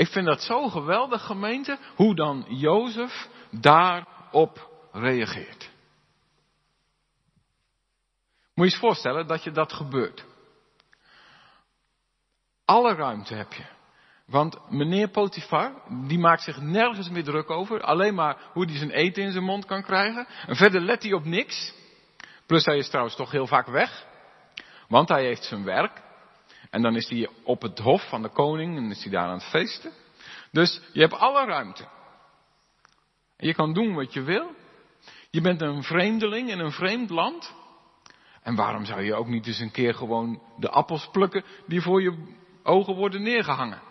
Ik 0.00 0.08
vind 0.08 0.26
dat 0.26 0.42
zo 0.42 0.68
geweldig, 0.68 1.22
gemeente, 1.26 1.78
hoe 1.94 2.14
dan 2.14 2.46
Jozef 2.48 3.28
daarop 3.50 4.70
reageert. 4.92 5.70
Moet 8.54 8.66
je 8.66 8.72
eens 8.72 8.80
voorstellen 8.80 9.26
dat 9.26 9.44
je 9.44 9.50
dat 9.50 9.72
gebeurt. 9.72 10.24
Alle 12.64 12.94
ruimte 12.94 13.34
heb 13.34 13.52
je. 13.52 13.64
Want 14.26 14.70
meneer 14.70 15.08
Potifar, 15.08 15.72
die 16.06 16.18
maakt 16.18 16.42
zich 16.42 16.60
nergens 16.60 17.10
meer 17.10 17.24
druk 17.24 17.50
over. 17.50 17.80
Alleen 17.80 18.14
maar 18.14 18.36
hoe 18.52 18.64
hij 18.64 18.76
zijn 18.76 18.90
eten 18.90 19.22
in 19.22 19.32
zijn 19.32 19.44
mond 19.44 19.64
kan 19.64 19.82
krijgen. 19.82 20.26
En 20.46 20.56
verder 20.56 20.80
let 20.80 21.02
hij 21.02 21.12
op 21.12 21.24
niks. 21.24 21.74
Plus 22.46 22.64
hij 22.64 22.76
is 22.76 22.88
trouwens 22.88 23.16
toch 23.16 23.30
heel 23.30 23.46
vaak 23.46 23.66
weg. 23.66 24.06
Want 24.88 25.08
hij 25.08 25.24
heeft 25.24 25.44
zijn 25.44 25.64
werk. 25.64 26.02
En 26.70 26.82
dan 26.82 26.96
is 26.96 27.08
hij 27.08 27.28
op 27.44 27.62
het 27.62 27.78
hof 27.78 28.08
van 28.08 28.22
de 28.22 28.28
koning 28.28 28.76
en 28.76 28.90
is 28.90 29.02
hij 29.02 29.12
daar 29.12 29.26
aan 29.26 29.38
het 29.38 29.50
feesten. 29.50 29.92
Dus 30.50 30.80
je 30.92 31.00
hebt 31.00 31.14
alle 31.14 31.44
ruimte. 31.44 31.88
Je 33.36 33.54
kan 33.54 33.72
doen 33.72 33.94
wat 33.94 34.12
je 34.12 34.22
wil. 34.22 34.54
Je 35.30 35.40
bent 35.40 35.60
een 35.60 35.82
vreemdeling 35.82 36.50
in 36.50 36.58
een 36.58 36.72
vreemd 36.72 37.10
land. 37.10 37.54
En 38.42 38.54
waarom 38.54 38.84
zou 38.84 39.02
je 39.02 39.14
ook 39.14 39.26
niet 39.26 39.46
eens 39.46 39.58
een 39.58 39.70
keer 39.70 39.94
gewoon 39.94 40.42
de 40.58 40.70
appels 40.70 41.08
plukken 41.10 41.44
die 41.66 41.80
voor 41.80 42.02
je 42.02 42.36
ogen 42.62 42.94
worden 42.94 43.22
neergehangen? 43.22 43.82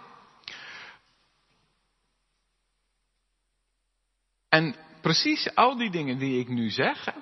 En 4.50 4.76
precies 5.02 5.56
al 5.56 5.78
die 5.78 5.92
dingen 5.92 6.18
die 6.18 6.39
ik 6.39 6.48
nu 6.48 6.70
zeg, 6.70 7.13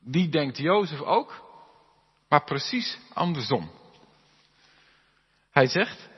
die 0.00 0.28
denkt 0.28 0.58
Jozef 0.58 1.00
ook, 1.00 1.42
maar 2.28 2.44
precies 2.44 2.98
andersom. 3.12 3.70
Hij 5.54 5.66
zegt, 5.66 6.08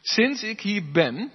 sinds 0.00 0.42
ik 0.42 0.60
hier 0.60 0.90
ben, 0.92 1.32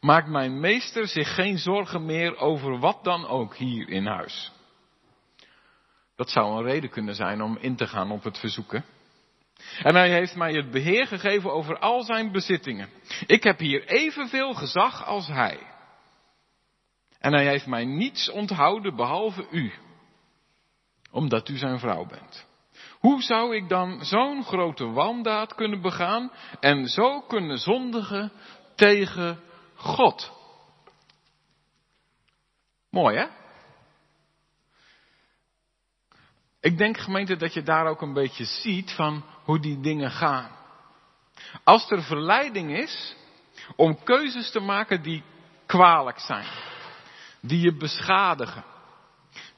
maakt 0.00 0.28
mijn 0.28 0.60
meester 0.60 1.08
zich 1.08 1.34
geen 1.34 1.58
zorgen 1.58 2.04
meer 2.04 2.36
over 2.36 2.78
wat 2.78 3.04
dan 3.04 3.26
ook 3.26 3.56
hier 3.56 3.88
in 3.88 4.06
huis. 4.06 4.52
Dat 6.16 6.30
zou 6.30 6.56
een 6.56 6.64
reden 6.64 6.90
kunnen 6.90 7.14
zijn 7.14 7.42
om 7.42 7.56
in 7.56 7.76
te 7.76 7.86
gaan 7.86 8.10
op 8.10 8.22
het 8.22 8.38
verzoeken. 8.38 8.84
En 9.82 9.94
hij 9.94 10.10
heeft 10.10 10.36
mij 10.36 10.52
het 10.52 10.70
beheer 10.70 11.06
gegeven 11.06 11.52
over 11.52 11.78
al 11.78 12.02
zijn 12.02 12.32
bezittingen. 12.32 12.88
Ik 13.26 13.42
heb 13.42 13.58
hier 13.58 13.86
evenveel 13.86 14.54
gezag 14.54 15.04
als 15.04 15.26
hij. 15.26 15.69
En 17.20 17.32
hij 17.32 17.46
heeft 17.46 17.66
mij 17.66 17.84
niets 17.84 18.30
onthouden 18.30 18.96
behalve 18.96 19.46
u, 19.50 19.72
omdat 21.10 21.48
u 21.48 21.56
zijn 21.56 21.78
vrouw 21.78 22.06
bent. 22.06 22.46
Hoe 22.98 23.22
zou 23.22 23.56
ik 23.56 23.68
dan 23.68 24.04
zo'n 24.04 24.44
grote 24.44 24.90
wandaad 24.90 25.54
kunnen 25.54 25.80
begaan 25.80 26.32
en 26.60 26.86
zo 26.86 27.20
kunnen 27.20 27.58
zondigen 27.58 28.32
tegen 28.74 29.40
God? 29.74 30.32
Mooi 32.90 33.16
hè? 33.16 33.26
Ik 36.60 36.78
denk 36.78 36.98
gemeente 36.98 37.36
dat 37.36 37.54
je 37.54 37.62
daar 37.62 37.86
ook 37.86 38.02
een 38.02 38.12
beetje 38.12 38.44
ziet 38.44 38.92
van 38.92 39.24
hoe 39.44 39.60
die 39.60 39.80
dingen 39.80 40.10
gaan. 40.10 40.50
Als 41.64 41.90
er 41.90 42.02
verleiding 42.02 42.76
is 42.76 43.16
om 43.76 44.02
keuzes 44.04 44.50
te 44.50 44.60
maken 44.60 45.02
die 45.02 45.22
kwalijk 45.66 46.18
zijn, 46.18 46.46
die 47.40 47.60
je 47.60 47.76
beschadigen, 47.76 48.64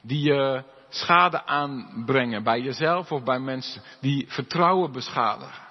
die 0.01 0.21
je 0.21 0.63
schade 0.89 1.45
aanbrengen 1.45 2.43
bij 2.43 2.61
jezelf 2.61 3.11
of 3.11 3.23
bij 3.23 3.39
mensen, 3.39 3.81
die 4.01 4.25
vertrouwen 4.27 4.91
beschadigen, 4.91 5.63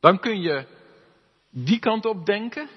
dan 0.00 0.18
kun 0.18 0.40
je 0.40 0.66
die 1.50 1.78
kant 1.78 2.04
op 2.06 2.26
denken 2.26 2.68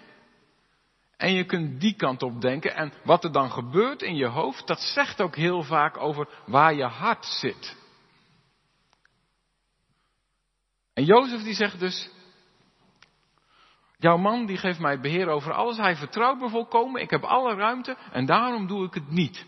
en 1.18 1.34
je 1.34 1.46
kunt 1.46 1.82
die 1.82 1.96
kant 1.96 2.24
op 2.24 2.42
denken. 2.42 2.76
En 2.76 2.94
wat 3.04 3.24
er 3.24 3.32
dan 3.32 3.52
gebeurt 3.52 4.02
in 4.02 4.16
je 4.16 4.28
hoofd, 4.28 4.68
dat 4.68 4.80
zegt 4.80 5.22
ook 5.22 5.36
heel 5.36 5.64
vaak 5.64 5.98
over 5.98 6.28
waar 6.46 6.74
je 6.74 6.84
hart 6.84 7.26
zit. 7.26 7.76
En 10.94 11.04
Jozef 11.04 11.44
die 11.44 11.54
zegt 11.54 11.80
dus, 11.80 12.10
jouw 14.04 14.18
man 14.18 14.46
die 14.46 14.58
geeft 14.58 14.80
mij 14.80 15.00
beheer 15.00 15.28
over 15.28 15.54
alles, 15.54 15.78
hij 15.78 15.96
vertrouwt 15.96 16.40
me 16.40 16.50
volkomen, 16.50 17.02
ik 17.02 17.10
heb 17.10 17.24
alle 17.24 17.56
ruimte 17.56 17.98
en 18.12 18.26
daarom 18.26 18.68
doe 18.68 18.86
ik 18.86 18.94
het 18.94 19.10
niet. 19.10 19.46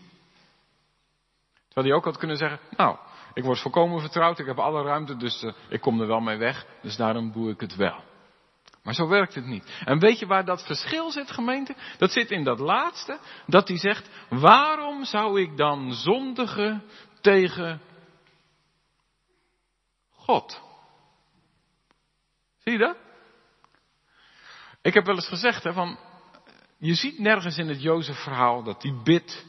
Terwijl 1.66 1.86
hij 1.86 1.96
ook 1.96 2.04
had 2.04 2.16
kunnen 2.16 2.36
zeggen, 2.36 2.60
nou, 2.70 2.96
ik 3.34 3.44
word 3.44 3.60
volkomen 3.60 4.00
vertrouwd, 4.00 4.38
ik 4.38 4.46
heb 4.46 4.58
alle 4.58 4.82
ruimte, 4.82 5.16
dus 5.16 5.42
uh, 5.42 5.52
ik 5.68 5.80
kom 5.80 6.00
er 6.00 6.06
wel 6.06 6.20
mee 6.20 6.36
weg. 6.36 6.66
Dus 6.82 6.96
daarom 6.96 7.32
doe 7.32 7.50
ik 7.50 7.60
het 7.60 7.76
wel. 7.76 8.04
Maar 8.82 8.94
zo 8.94 9.08
werkt 9.08 9.34
het 9.34 9.46
niet. 9.46 9.82
En 9.84 9.98
weet 9.98 10.18
je 10.18 10.26
waar 10.26 10.44
dat 10.44 10.66
verschil 10.66 11.10
zit, 11.10 11.30
gemeente? 11.30 11.74
Dat 11.98 12.12
zit 12.12 12.30
in 12.30 12.44
dat 12.44 12.58
laatste, 12.58 13.18
dat 13.46 13.68
hij 13.68 13.78
zegt, 13.78 14.10
waarom 14.28 15.04
zou 15.04 15.40
ik 15.40 15.56
dan 15.56 15.92
zondigen 15.92 16.82
tegen 17.20 17.80
God? 20.10 20.62
Zie 22.58 22.72
je 22.72 22.78
dat? 22.78 23.05
Ik 24.86 24.94
heb 24.94 25.04
wel 25.04 25.14
eens 25.14 25.28
gezegd, 25.28 25.64
hè, 25.64 25.72
van, 25.72 25.98
je 26.78 26.94
ziet 26.94 27.18
nergens 27.18 27.58
in 27.58 27.68
het 27.68 27.82
Jozef 27.82 28.22
verhaal 28.22 28.62
dat 28.62 28.82
hij 28.82 28.94
bidt. 29.04 29.46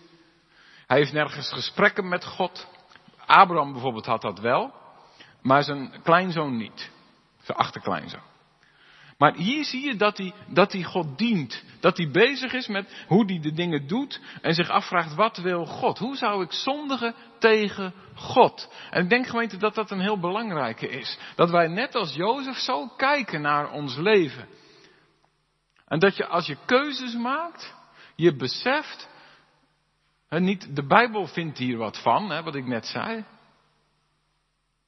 Hij 0.87 0.97
heeft 0.97 1.13
nergens 1.13 1.51
gesprekken 1.51 2.07
met 2.07 2.25
God. 2.25 2.67
Abraham 3.25 3.71
bijvoorbeeld 3.71 4.05
had 4.05 4.21
dat 4.21 4.39
wel, 4.39 4.73
maar 5.41 5.63
zijn 5.63 6.01
kleinzoon 6.03 6.57
niet. 6.57 6.91
Zijn 7.41 7.57
achterkleinzoon. 7.57 8.21
Maar 9.17 9.35
hier 9.35 9.65
zie 9.65 9.85
je 9.85 9.95
dat 9.95 10.17
hij, 10.17 10.33
dat 10.47 10.71
hij 10.71 10.83
God 10.83 11.17
dient. 11.17 11.63
Dat 11.79 11.97
hij 11.97 12.09
bezig 12.11 12.53
is 12.53 12.67
met 12.67 13.05
hoe 13.07 13.25
hij 13.25 13.39
de 13.39 13.53
dingen 13.53 13.87
doet 13.87 14.21
en 14.41 14.53
zich 14.53 14.69
afvraagt 14.69 15.15
wat 15.15 15.37
wil 15.37 15.65
God? 15.65 15.97
Hoe 15.97 16.15
zou 16.15 16.43
ik 16.43 16.51
zondigen 16.51 17.15
tegen 17.39 17.93
God? 18.15 18.73
En 18.89 19.03
ik 19.03 19.09
denk 19.09 19.27
gemeente 19.27 19.57
dat 19.57 19.75
dat 19.75 19.91
een 19.91 20.01
heel 20.01 20.19
belangrijke 20.19 20.87
is. 20.87 21.17
Dat 21.35 21.49
wij 21.49 21.67
net 21.67 21.95
als 21.95 22.15
Jozef 22.15 22.57
zo 22.57 22.87
kijken 22.87 23.41
naar 23.41 23.71
ons 23.71 23.95
leven. 23.95 24.47
En 25.87 25.99
dat 25.99 26.17
je 26.17 26.27
als 26.27 26.45
je 26.45 26.57
keuzes 26.65 27.15
maakt, 27.15 27.75
je 28.15 28.35
beseft, 28.35 29.09
hè, 30.27 30.39
niet 30.39 30.75
de 30.75 30.85
Bijbel 30.85 31.27
vindt 31.27 31.57
hier 31.57 31.77
wat 31.77 32.01
van, 32.01 32.29
hè, 32.29 32.43
wat 32.43 32.55
ik 32.55 32.65
net 32.65 32.85
zei. 32.85 33.25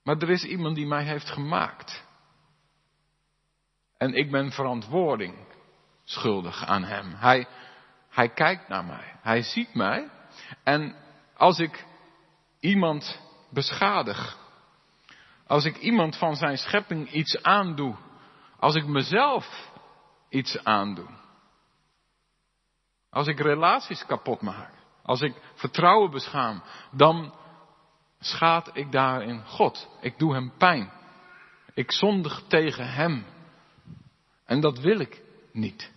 Maar 0.04 0.18
er 0.18 0.30
is 0.30 0.44
iemand 0.44 0.76
die 0.76 0.88
mij 0.88 1.04
heeft 1.04 1.30
gemaakt. 1.30 2.08
En 3.98 4.14
ik 4.14 4.32
ben 4.32 4.52
verantwoording 4.52 5.36
schuldig 6.04 6.66
aan 6.66 6.84
hem. 6.84 7.14
Hij, 7.14 7.48
hij 8.10 8.30
kijkt 8.30 8.68
naar 8.68 8.86
mij. 8.86 9.16
Hij 9.22 9.42
ziet 9.42 9.74
mij. 9.74 10.10
En 10.64 10.96
als 11.38 11.60
ik 11.60 11.86
iemand 12.60 13.22
beschadig. 13.50 14.38
Als 15.48 15.66
ik 15.66 15.78
iemand 15.78 16.18
van 16.18 16.36
zijn 16.36 16.58
schepping 16.58 17.12
iets 17.12 17.44
aandoe. 17.44 17.96
Als 18.60 18.76
ik 18.76 18.86
mezelf 18.86 19.69
iets 20.30 20.64
aandoe. 20.64 21.08
Als 23.10 23.28
ik 23.28 23.40
relaties 23.40 24.06
kapot 24.06 24.42
maak. 24.42 24.72
Als 25.04 25.22
ik 25.22 25.36
vertrouwen 25.54 26.12
beschaam. 26.12 26.64
Dan 26.92 27.34
schaad 28.20 28.70
ik 28.74 28.92
daarin 28.92 29.46
God. 29.46 29.90
Ik 30.02 30.20
doe 30.20 30.34
hem 30.34 30.52
pijn. 30.58 30.92
Ik 31.74 31.92
zondig 31.92 32.44
tegen 32.48 32.94
hem. 32.94 33.26
En 34.46 34.60
dat 34.60 34.80
wil 34.80 35.00
ik 35.00 35.22
niet. 35.52 35.92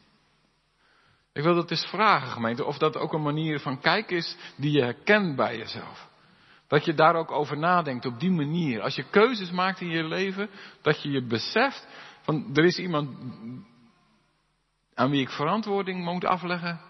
Ik 1.33 1.42
wil 1.42 1.55
dat 1.55 1.71
eens 1.71 1.87
vragen, 1.87 2.29
gemeente, 2.29 2.64
of 2.64 2.79
dat 2.79 2.97
ook 2.97 3.12
een 3.12 3.23
manier 3.23 3.61
van 3.61 3.81
kijken 3.81 4.16
is 4.16 4.37
die 4.57 4.73
je 4.73 4.83
herkent 4.83 5.37
bij 5.37 5.57
jezelf. 5.57 6.09
Dat 6.68 6.85
je 6.85 6.95
daar 6.95 7.14
ook 7.14 7.31
over 7.31 7.59
nadenkt 7.59 8.07
op 8.07 8.21
die 8.21 8.31
manier. 8.31 8.83
Als 8.83 8.95
je 8.95 9.11
keuzes 9.11 9.51
maakt 9.51 9.81
in 9.81 9.88
je 9.88 10.05
leven, 10.05 10.51
dat 10.83 11.03
je 11.03 11.11
je 11.11 11.27
beseft 11.27 11.87
van 12.23 12.51
er 12.55 12.64
is 12.64 12.79
iemand 12.79 13.18
aan 15.03 15.11
wie 15.11 15.21
ik 15.21 15.31
verantwoording 15.31 16.05
moet 16.05 16.25
afleggen. 16.25 16.81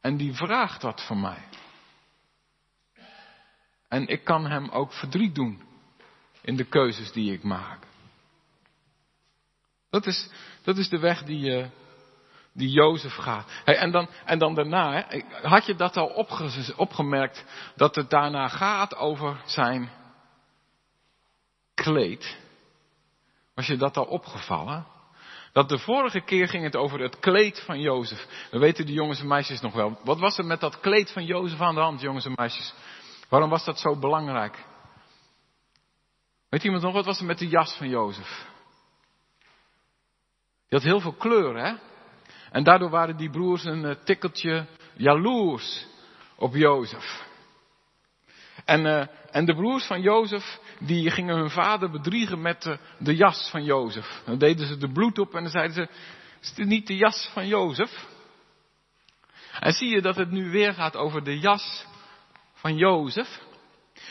En 0.00 0.16
die 0.16 0.34
vraagt 0.34 0.80
dat 0.80 1.06
van 1.06 1.20
mij. 1.20 1.48
En 3.88 4.06
ik 4.06 4.24
kan 4.24 4.46
hem 4.46 4.68
ook 4.68 4.92
verdriet 4.92 5.34
doen 5.34 5.62
in 6.40 6.56
de 6.56 6.64
keuzes 6.64 7.12
die 7.12 7.32
ik 7.32 7.42
maak. 7.42 7.86
Dat 9.90 10.06
is, 10.06 10.30
dat 10.62 10.76
is 10.78 10.88
de 10.88 10.98
weg 10.98 11.22
die, 11.22 11.58
uh, 11.58 11.66
die 12.52 12.70
Jozef 12.70 13.14
gaat. 13.14 13.50
En, 13.64 13.90
dan, 13.90 14.08
en 14.24 14.38
dan 14.38 14.54
daarna, 14.54 15.06
had 15.42 15.66
je 15.66 15.74
dat 15.74 15.96
al 15.96 16.06
opge, 16.06 16.74
opgemerkt, 16.76 17.44
dat 17.76 17.94
het 17.94 18.10
daarna 18.10 18.48
gaat 18.48 18.96
over 18.96 19.42
zijn 19.44 19.90
kleed? 21.74 22.38
Was 23.54 23.66
je 23.66 23.76
dat 23.76 23.96
al 23.96 24.04
opgevallen? 24.04 24.93
Dat 25.54 25.68
de 25.68 25.78
vorige 25.78 26.20
keer 26.20 26.48
ging 26.48 26.64
het 26.64 26.76
over 26.76 27.00
het 27.00 27.18
kleed 27.18 27.60
van 27.60 27.80
Jozef. 27.80 28.48
We 28.50 28.58
weten 28.58 28.86
de 28.86 28.92
jongens 28.92 29.20
en 29.20 29.26
meisjes 29.26 29.60
nog 29.60 29.72
wel. 29.72 29.98
Wat 30.04 30.18
was 30.18 30.38
er 30.38 30.44
met 30.44 30.60
dat 30.60 30.80
kleed 30.80 31.10
van 31.10 31.24
Jozef 31.24 31.60
aan 31.60 31.74
de 31.74 31.80
hand, 31.80 32.00
jongens 32.00 32.24
en 32.24 32.32
meisjes? 32.34 32.74
Waarom 33.28 33.50
was 33.50 33.64
dat 33.64 33.78
zo 33.78 33.96
belangrijk? 33.98 34.64
Weet 36.48 36.64
iemand 36.64 36.82
nog, 36.82 36.92
wat 36.92 37.04
was 37.04 37.18
er 37.18 37.24
met 37.24 37.38
de 37.38 37.48
jas 37.48 37.76
van 37.76 37.88
Jozef? 37.88 38.46
Die 40.68 40.78
had 40.78 40.82
heel 40.82 41.00
veel 41.00 41.14
kleur, 41.14 41.56
hè? 41.56 41.74
En 42.50 42.64
daardoor 42.64 42.90
waren 42.90 43.16
die 43.16 43.30
broers 43.30 43.64
een 43.64 43.84
uh, 43.84 43.94
tikkeltje 44.04 44.66
jaloers 44.94 45.86
op 46.36 46.54
Jozef. 46.54 47.22
En, 48.64 48.86
uh, 48.86 49.06
en 49.30 49.44
de 49.44 49.54
broers 49.54 49.86
van 49.86 50.00
Jozef, 50.00 50.58
die 50.78 51.10
gingen 51.10 51.36
hun 51.36 51.50
vader 51.50 51.90
bedriegen 51.90 52.40
met 52.40 52.62
de, 52.62 52.78
de 52.98 53.14
jas 53.16 53.48
van 53.50 53.64
Jozef. 53.64 54.22
Dan 54.24 54.38
deden 54.38 54.66
ze 54.66 54.76
de 54.76 54.92
bloed 54.92 55.18
op 55.18 55.34
en 55.34 55.42
dan 55.42 55.50
zeiden 55.50 55.74
ze, 55.74 55.88
is 56.40 56.54
dit 56.54 56.66
niet 56.66 56.86
de 56.86 56.96
jas 56.96 57.30
van 57.32 57.46
Jozef? 57.46 58.06
En 59.60 59.72
zie 59.72 59.90
je 59.90 60.00
dat 60.00 60.16
het 60.16 60.30
nu 60.30 60.50
weer 60.50 60.74
gaat 60.74 60.96
over 60.96 61.24
de 61.24 61.38
jas 61.38 61.86
van 62.54 62.76
Jozef? 62.76 63.40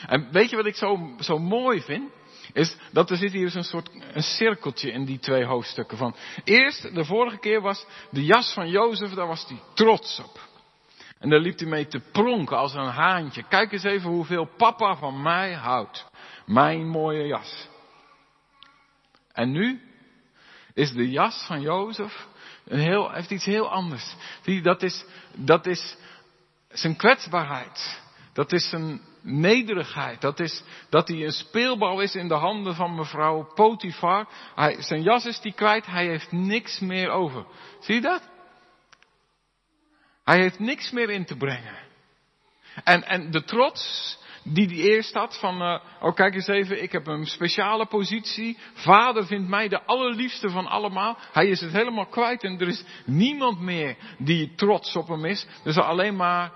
En 0.08 0.32
weet 0.32 0.50
je 0.50 0.56
wat 0.56 0.66
ik 0.66 0.76
zo, 0.76 1.16
zo 1.20 1.40
mooi 1.40 1.82
vind? 1.82 2.12
is 2.54 2.76
dat 2.92 3.10
er 3.10 3.18
zit 3.18 3.32
hier 3.32 3.56
een 3.56 3.64
soort 3.64 3.90
een 4.14 4.24
cirkeltje 4.24 4.92
in 4.92 5.06
die 5.06 5.20
twee 5.20 5.46
hoofdstukken 5.46 5.98
van. 5.98 6.16
Eerst, 6.44 6.96
de 6.96 7.06
vorige 7.06 7.38
keer 7.38 7.62
was 7.62 7.86
de 8.10 8.26
jas 8.26 8.54
van 8.54 8.70
Jozef, 8.70 9.14
daar 9.14 9.28
was 9.28 9.46
hij 9.48 9.60
trots 9.74 10.20
op. 10.20 10.40
En 11.24 11.30
daar 11.30 11.40
liep 11.40 11.60
hij 11.60 11.68
mee 11.68 11.88
te 11.88 12.00
pronken 12.00 12.58
als 12.58 12.74
een 12.74 12.86
haantje. 12.86 13.44
Kijk 13.44 13.72
eens 13.72 13.84
even 13.84 14.10
hoeveel 14.10 14.50
papa 14.58 14.96
van 14.96 15.22
mij 15.22 15.54
houdt. 15.54 16.06
Mijn 16.46 16.88
mooie 16.88 17.28
jas. 17.28 17.68
En 19.32 19.52
nu 19.52 19.82
is 20.74 20.92
de 20.92 21.10
jas 21.10 21.44
van 21.48 21.62
Jozef 21.62 22.28
een 22.66 22.80
heel, 22.80 23.12
heeft 23.12 23.32
iets 23.32 23.46
heel 23.46 23.70
anders. 23.70 24.16
dat 24.62 24.84
is, 24.84 25.06
dat 25.36 25.66
is 25.66 25.98
zijn 26.70 26.96
kwetsbaarheid. 26.96 28.02
Dat 28.34 28.52
is 28.52 28.70
zijn 28.70 29.02
nederigheid. 29.22 30.22
Dat 30.22 30.40
is 30.40 30.64
dat 30.90 31.08
hij 31.08 31.26
een 31.26 31.32
speelbal 31.32 32.00
is 32.00 32.16
in 32.16 32.28
de 32.28 32.34
handen 32.34 32.76
van 32.76 32.96
mevrouw 32.96 33.54
Potifar. 33.54 34.28
Hij, 34.56 34.82
zijn 34.82 35.02
jas 35.02 35.26
is 35.26 35.40
die 35.40 35.54
kwijt, 35.54 35.86
hij 35.86 36.08
heeft 36.08 36.32
niks 36.32 36.80
meer 36.80 37.10
over. 37.10 37.46
Zie 37.80 37.96
je 37.96 38.02
dat? 38.02 38.32
Hij 40.24 40.40
heeft 40.40 40.60
niks 40.60 40.92
meer 40.92 41.10
in 41.10 41.26
te 41.26 41.38
brengen. 41.38 41.76
En, 42.84 43.04
en 43.04 43.32
de 43.32 43.44
trots 43.44 44.18
die 44.44 44.68
hij 44.68 44.76
eerst 44.76 45.14
had 45.14 45.40
van, 45.40 45.62
uh, 45.62 45.80
oh 46.02 46.16
kijk 46.16 46.36
eens 46.36 46.48
even, 46.48 46.84
ik 46.84 46.92
heb 46.92 47.08
een 47.08 47.26
speciale 47.26 47.86
positie. 47.86 48.58
Vader 48.74 49.26
vindt 49.26 49.50
mij 49.50 49.68
de 49.68 49.84
allerliefste 49.84 50.50
van 50.50 50.68
allemaal. 50.68 51.18
Hij 51.32 51.48
is 51.48 51.62
het 51.62 51.72
helemaal 51.72 52.06
kwijt 52.06 52.44
en 52.44 52.60
er 52.60 52.68
is 52.68 52.84
niemand 53.06 53.60
meer 53.60 53.96
die 54.18 54.56
trots 54.56 54.96
op 54.96 55.08
hem 55.08 55.26
is. 55.26 55.48
Dus 55.64 55.78
alleen 55.78 56.16
maar 56.16 56.52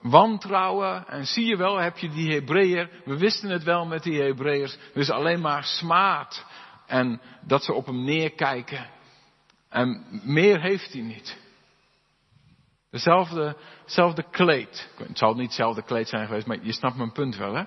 wantrouwen. 0.00 1.08
En 1.08 1.26
zie 1.26 1.46
je 1.46 1.56
wel, 1.56 1.76
heb 1.76 1.98
je 1.98 2.08
die 2.08 2.32
Hebreeër. 2.32 2.90
We 3.04 3.18
wisten 3.18 3.50
het 3.50 3.62
wel 3.62 3.86
met 3.86 4.02
die 4.02 4.22
Hebreeërs. 4.22 4.78
Dus 4.94 5.10
alleen 5.10 5.40
maar 5.40 5.64
smaad. 5.64 6.46
En 6.86 7.20
dat 7.46 7.64
ze 7.64 7.72
op 7.72 7.86
hem 7.86 8.04
neerkijken. 8.04 8.86
En 9.68 10.20
meer 10.24 10.60
heeft 10.60 10.92
hij 10.92 11.02
niet. 11.02 11.44
Dezelfde, 12.90 13.56
dezelfde 13.84 14.30
kleed. 14.30 14.90
Het 14.96 15.18
zal 15.18 15.34
niet 15.34 15.46
hetzelfde 15.46 15.82
kleed 15.82 16.08
zijn 16.08 16.26
geweest, 16.26 16.46
maar 16.46 16.64
je 16.64 16.72
snapt 16.72 16.96
mijn 16.96 17.12
punt 17.12 17.36
wel, 17.36 17.54
hè? 17.54 17.64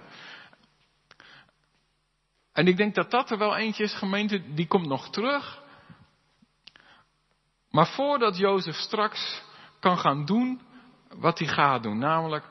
En 2.53 2.67
ik 2.67 2.77
denk 2.77 2.95
dat 2.95 3.11
dat 3.11 3.31
er 3.31 3.37
wel 3.37 3.55
eentje 3.55 3.83
is, 3.83 3.93
gemeente, 3.93 4.53
die 4.53 4.67
komt 4.67 4.87
nog 4.87 5.09
terug. 5.09 5.63
Maar 7.69 7.87
voordat 7.87 8.37
Jozef 8.37 8.75
straks 8.75 9.43
kan 9.79 9.97
gaan 9.97 10.25
doen 10.25 10.61
wat 11.15 11.39
hij 11.39 11.47
gaat 11.47 11.83
doen, 11.83 11.97
namelijk 11.97 12.45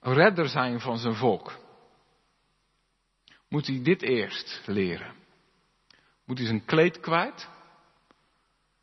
redder 0.00 0.48
zijn 0.48 0.80
van 0.80 0.98
zijn 0.98 1.14
volk. 1.14 1.58
Moet 3.48 3.66
hij 3.66 3.82
dit 3.82 4.02
eerst 4.02 4.62
leren? 4.66 5.14
Moet 6.24 6.38
hij 6.38 6.46
zijn 6.46 6.64
kleed 6.64 7.00
kwijt? 7.00 7.48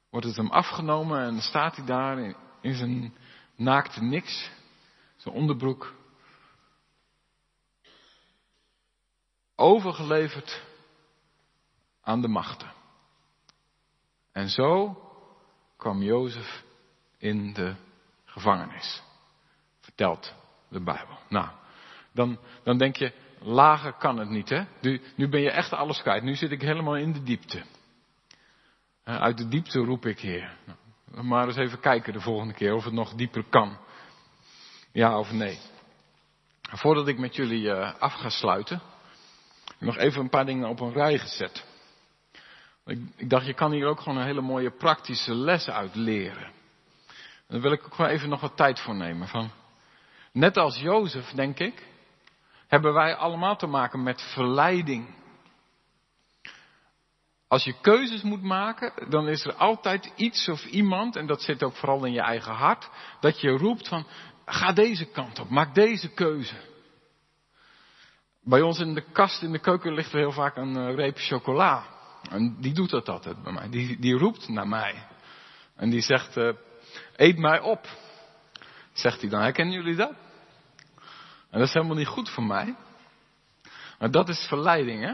Wordt 0.09 0.25
het 0.25 0.35
hem 0.35 0.51
afgenomen 0.51 1.21
en 1.21 1.41
staat 1.41 1.75
hij 1.75 1.85
daar 1.85 2.35
in, 2.61 2.75
zijn 2.75 3.13
naakte 3.55 4.03
niks, 4.03 4.51
zijn 5.15 5.35
onderbroek? 5.35 5.93
Overgeleverd 9.55 10.63
aan 12.01 12.21
de 12.21 12.27
machten. 12.27 12.71
En 14.31 14.49
zo 14.49 15.01
kwam 15.77 16.01
Jozef 16.01 16.63
in 17.17 17.53
de 17.53 17.75
gevangenis. 18.25 19.01
Vertelt 19.79 20.33
de 20.69 20.83
Bijbel. 20.83 21.17
Nou, 21.29 21.49
dan, 22.11 22.39
dan 22.63 22.77
denk 22.77 22.95
je, 22.95 23.13
lager 23.39 23.93
kan 23.93 24.17
het 24.17 24.29
niet, 24.29 24.49
hè? 24.49 24.63
Nu, 24.81 25.01
nu 25.15 25.29
ben 25.29 25.41
je 25.41 25.51
echt 25.51 25.73
alles 25.73 26.01
kwijt. 26.01 26.23
Nu 26.23 26.35
zit 26.35 26.51
ik 26.51 26.61
helemaal 26.61 26.95
in 26.95 27.13
de 27.13 27.23
diepte. 27.23 27.63
Uit 29.03 29.37
de 29.37 29.47
diepte 29.47 29.79
roep 29.79 30.05
ik, 30.05 30.19
Heer. 30.19 30.57
Nou, 30.65 30.77
maar 31.11 31.47
eens 31.47 31.55
even 31.55 31.79
kijken 31.79 32.13
de 32.13 32.21
volgende 32.21 32.53
keer 32.53 32.73
of 32.73 32.83
het 32.83 32.93
nog 32.93 33.13
dieper 33.13 33.43
kan. 33.49 33.77
Ja 34.91 35.19
of 35.19 35.31
nee. 35.31 35.59
Voordat 36.61 37.07
ik 37.07 37.17
met 37.17 37.35
jullie 37.35 37.63
uh, 37.63 37.93
af 37.99 38.13
ga 38.13 38.29
sluiten, 38.29 38.81
nog 39.79 39.97
even 39.97 40.21
een 40.21 40.29
paar 40.29 40.45
dingen 40.45 40.69
op 40.69 40.79
een 40.79 40.93
rij 40.93 41.17
gezet. 41.17 41.65
Ik, 42.85 43.29
dacht, 43.29 43.45
je 43.45 43.53
kan 43.53 43.71
hier 43.71 43.87
ook 43.87 43.99
gewoon 43.99 44.17
een 44.17 44.25
hele 44.25 44.41
mooie 44.41 44.71
praktische 44.71 45.35
les 45.35 45.69
uit 45.69 45.95
leren. 45.95 46.51
Daar 47.47 47.61
wil 47.61 47.71
ik 47.71 47.85
ook 47.85 47.95
wel 47.95 48.07
even 48.07 48.29
nog 48.29 48.41
wat 48.41 48.57
tijd 48.57 48.79
voor 48.79 48.95
nemen. 48.95 49.27
Van, 49.27 49.51
net 50.31 50.57
als 50.57 50.77
Jozef, 50.77 51.29
denk 51.29 51.59
ik, 51.59 51.87
hebben 52.67 52.93
wij 52.93 53.15
allemaal 53.15 53.55
te 53.55 53.67
maken 53.67 54.03
met 54.03 54.21
verleiding. 54.21 55.15
Als 57.47 57.63
je 57.63 57.81
keuzes 57.81 58.21
moet 58.21 58.43
maken, 58.43 59.09
dan 59.09 59.27
is 59.27 59.45
er 59.45 59.53
altijd 59.53 60.11
iets 60.15 60.49
of 60.49 60.65
iemand, 60.65 61.15
en 61.15 61.27
dat 61.27 61.41
zit 61.41 61.63
ook 61.63 61.75
vooral 61.75 62.05
in 62.05 62.13
je 62.13 62.21
eigen 62.21 62.53
hart, 62.53 62.89
dat 63.19 63.41
je 63.41 63.49
roept 63.49 63.87
van, 63.87 64.07
ga 64.45 64.73
deze 64.73 65.05
kant 65.05 65.39
op, 65.39 65.49
maak 65.49 65.75
deze 65.75 66.09
keuze. 66.13 66.55
Bij 68.43 68.61
ons 68.61 68.79
in 68.79 68.93
de 68.93 69.11
kast 69.11 69.41
in 69.41 69.51
de 69.51 69.59
keuken 69.59 69.93
ligt 69.93 70.11
er 70.11 70.19
heel 70.19 70.31
vaak 70.31 70.55
een 70.55 70.77
uh, 70.77 70.95
reep 70.95 71.17
chocola. 71.17 71.85
En 72.29 72.57
die 72.61 72.73
doet 72.73 72.89
dat 72.89 73.09
altijd 73.09 73.43
bij 73.43 73.53
mij. 73.53 73.69
Die, 73.69 73.99
die 73.99 74.17
roept 74.17 74.47
naar 74.47 74.67
mij. 74.67 75.07
En 75.75 75.89
die 75.89 76.01
zegt, 76.01 76.37
uh, 76.37 76.53
eet 77.15 77.37
mij 77.37 77.59
op. 77.59 77.87
Zegt 78.93 79.21
hij 79.21 79.29
dan, 79.29 79.41
herkennen 79.41 79.73
jullie 79.73 79.95
dat? 79.95 80.13
En 81.49 81.59
dat 81.59 81.67
is 81.67 81.73
helemaal 81.73 81.95
niet 81.95 82.07
goed 82.07 82.29
voor 82.29 82.43
mij. 82.43 82.75
Maar 83.99 84.11
dat 84.11 84.29
is 84.29 84.45
verleiding, 84.47 85.03
hè? 85.03 85.13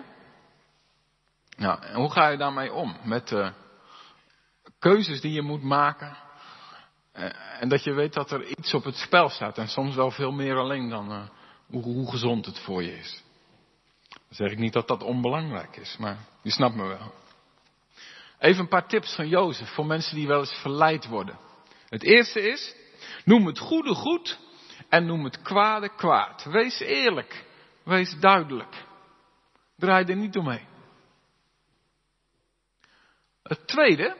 Nou, 1.58 1.82
en 1.82 1.96
hoe 1.96 2.12
ga 2.12 2.28
je 2.28 2.38
daarmee 2.38 2.74
om? 2.74 2.98
Met 3.04 3.32
uh, 3.32 3.50
keuzes 4.80 5.22
die 5.22 5.32
je 5.32 5.42
moet 5.42 5.64
maken. 5.64 6.18
Uh, 7.16 7.62
en 7.62 7.70
dat 7.70 7.84
je 7.84 7.94
weet 7.94 8.14
dat 8.14 8.32
er 8.32 8.46
iets 8.46 8.74
op 8.74 8.84
het 8.84 8.96
spel 8.96 9.30
staat. 9.30 9.58
En 9.58 9.68
soms 9.68 9.96
wel 9.96 10.12
veel 10.12 10.32
meer 10.32 10.56
alleen 10.56 10.90
dan 10.90 11.30
hoe, 11.68 11.84
hoe, 11.84 12.10
gezond 12.10 12.46
het 12.46 12.60
voor 12.60 12.84
je 12.84 12.98
is. 12.98 13.24
Dan 14.10 14.22
zeg 14.30 14.52
ik 14.52 14.58
niet 14.58 14.74
dat 14.74 14.88
dat 14.88 15.04
onbelangrijk 15.04 15.78
is, 15.78 15.98
maar 15.98 16.18
je 16.42 16.52
snapt 16.52 16.76
me 16.76 16.88
wel. 16.88 17.14
Even 18.40 18.62
een 18.62 18.68
paar 18.68 18.88
tips 18.88 19.16
van 19.16 19.28
Jozef 19.28 19.70
voor 19.70 19.86
mensen 19.86 20.16
die 20.16 20.28
wel 20.28 20.40
eens 20.40 20.60
verleid 20.62 21.08
worden. 21.08 21.38
Het 21.90 22.04
eerste 22.04 22.42
is, 22.42 22.76
noem 23.26 23.46
het 23.46 23.60
goede 23.60 23.96
goed 23.96 24.40
en 24.90 25.06
noem 25.06 25.24
het 25.24 25.42
kwade 25.42 25.90
kwaad. 25.96 26.44
Wees 26.44 26.80
eerlijk. 26.80 27.46
Wees 27.84 28.20
duidelijk. 28.20 28.86
Draai 29.78 30.06
er 30.06 30.16
niet 30.16 30.38
omheen. 30.38 30.68
Het 33.44 33.68
tweede, 33.68 34.18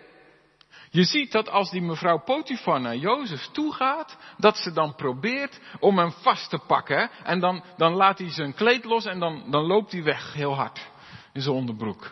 je 0.90 1.04
ziet 1.04 1.32
dat 1.32 1.50
als 1.50 1.72
die 1.72 1.82
mevrouw 1.82 2.24
Potifar 2.24 2.82
naar 2.82 2.96
Jozef 2.96 3.46
toe 3.46 3.74
gaat, 3.74 4.18
dat 4.38 4.58
ze 4.58 4.72
dan 4.72 4.96
probeert 4.96 5.60
om 5.80 5.98
hem 5.98 6.12
vast 6.12 6.50
te 6.50 6.58
pakken. 6.68 7.10
En 7.24 7.40
dan, 7.40 7.64
dan 7.78 7.94
laat 7.94 8.18
hij 8.18 8.30
zijn 8.30 8.54
kleed 8.54 8.84
los 8.84 9.06
en 9.06 9.20
dan, 9.20 9.52
dan 9.52 9.64
loopt 9.64 9.92
hij 9.92 10.04
weg 10.04 10.34
heel 10.34 10.56
hard 10.56 10.90
in 11.34 11.42
zijn 11.42 11.56
onderbroek. 11.56 12.12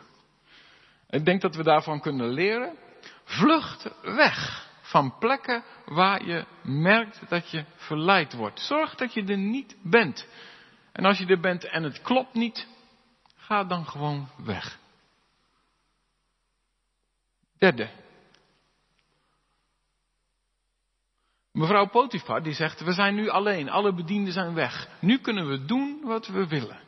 Ik 1.09 1.25
denk 1.25 1.41
dat 1.41 1.55
we 1.55 1.63
daarvan 1.63 2.01
kunnen 2.01 2.29
leren. 2.29 2.77
Vlucht 3.23 3.91
weg 4.01 4.69
van 4.81 5.17
plekken 5.17 5.63
waar 5.85 6.25
je 6.25 6.45
merkt 6.61 7.29
dat 7.29 7.49
je 7.49 7.65
verleid 7.75 8.33
wordt. 8.33 8.59
Zorg 8.59 8.95
dat 8.95 9.13
je 9.13 9.23
er 9.23 9.37
niet 9.37 9.75
bent. 9.81 10.27
En 10.91 11.05
als 11.05 11.17
je 11.17 11.25
er 11.25 11.39
bent 11.39 11.65
en 11.65 11.83
het 11.83 12.01
klopt 12.01 12.33
niet, 12.33 12.67
ga 13.35 13.63
dan 13.63 13.85
gewoon 13.85 14.29
weg. 14.37 14.79
Derde. 17.61 17.89
Mevrouw 21.51 21.89
Potifar 21.89 22.43
die 22.43 22.53
zegt, 22.53 22.81
we 22.81 22.91
zijn 22.91 23.15
nu 23.15 23.29
alleen, 23.29 23.69
alle 23.69 23.93
bedienden 23.93 24.33
zijn 24.33 24.53
weg. 24.53 24.87
Nu 24.99 25.17
kunnen 25.17 25.47
we 25.47 25.65
doen 25.65 26.01
wat 26.03 26.27
we 26.27 26.47
willen. 26.47 26.79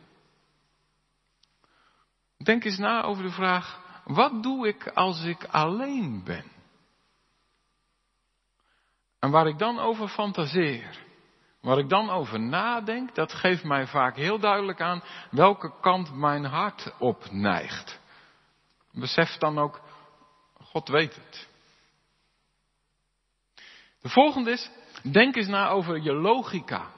Denk 2.38 2.64
eens 2.64 2.78
na 2.78 3.04
over 3.04 3.24
de 3.24 3.32
vraag, 3.32 3.82
wat 4.06 4.44
doe 4.44 4.68
ik 4.68 4.88
als 4.88 5.24
ik 5.24 5.44
alleen 5.44 6.24
ben? 6.24 6.46
En 9.20 9.32
waar 9.32 9.48
ik 9.48 9.58
dan 9.58 9.80
over 9.80 10.08
fantaseer, 10.08 11.00
waar 11.62 11.78
ik 11.78 11.90
dan 11.90 12.10
over 12.10 12.40
nadenk, 12.40 13.16
dat 13.16 13.34
geeft 13.34 13.64
mij 13.64 13.88
vaak 13.88 14.16
heel 14.16 14.40
duidelijk 14.40 14.82
aan 14.82 15.04
welke 15.32 15.74
kant 15.82 16.16
mijn 16.16 16.46
hart 16.46 16.94
op 17.00 17.32
neigt. 17.32 18.02
Besef 18.92 19.38
dan 19.38 19.60
ook, 19.60 19.82
God 20.74 20.88
weet 20.88 21.16
het. 21.16 21.48
De 24.02 24.10
volgende 24.10 24.52
is, 24.52 24.70
denk 25.12 25.36
eens 25.36 25.48
na 25.48 25.70
over 25.70 26.02
je 26.02 26.14
logica. 26.14 26.92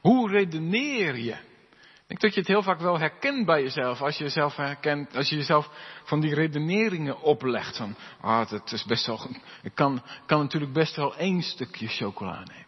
Hoe 0.00 0.30
redeneer 0.30 1.16
je? 1.16 1.32
Ik 1.32 2.06
denk 2.06 2.20
dat 2.20 2.34
je 2.34 2.40
het 2.40 2.48
heel 2.48 2.62
vaak 2.62 2.80
wel 2.80 2.98
herkent 2.98 3.46
bij 3.46 3.62
jezelf. 3.62 4.00
Als 4.00 4.16
je 4.16 4.24
jezelf 4.24 4.56
herkent, 4.56 5.16
als 5.16 5.28
je 5.28 5.36
jezelf 5.36 5.70
van 6.04 6.20
die 6.20 6.34
redeneringen 6.34 7.20
oplegt. 7.20 7.76
Van, 7.76 7.96
ah, 8.20 8.50
het 8.50 8.72
is 8.72 8.84
best 8.84 9.06
wel, 9.06 9.26
ik 9.62 9.74
kan, 9.74 10.02
kan 10.26 10.40
natuurlijk 10.40 10.72
best 10.72 10.96
wel 10.96 11.16
één 11.16 11.42
stukje 11.42 11.88
chocola 11.88 12.38
nemen. 12.38 12.66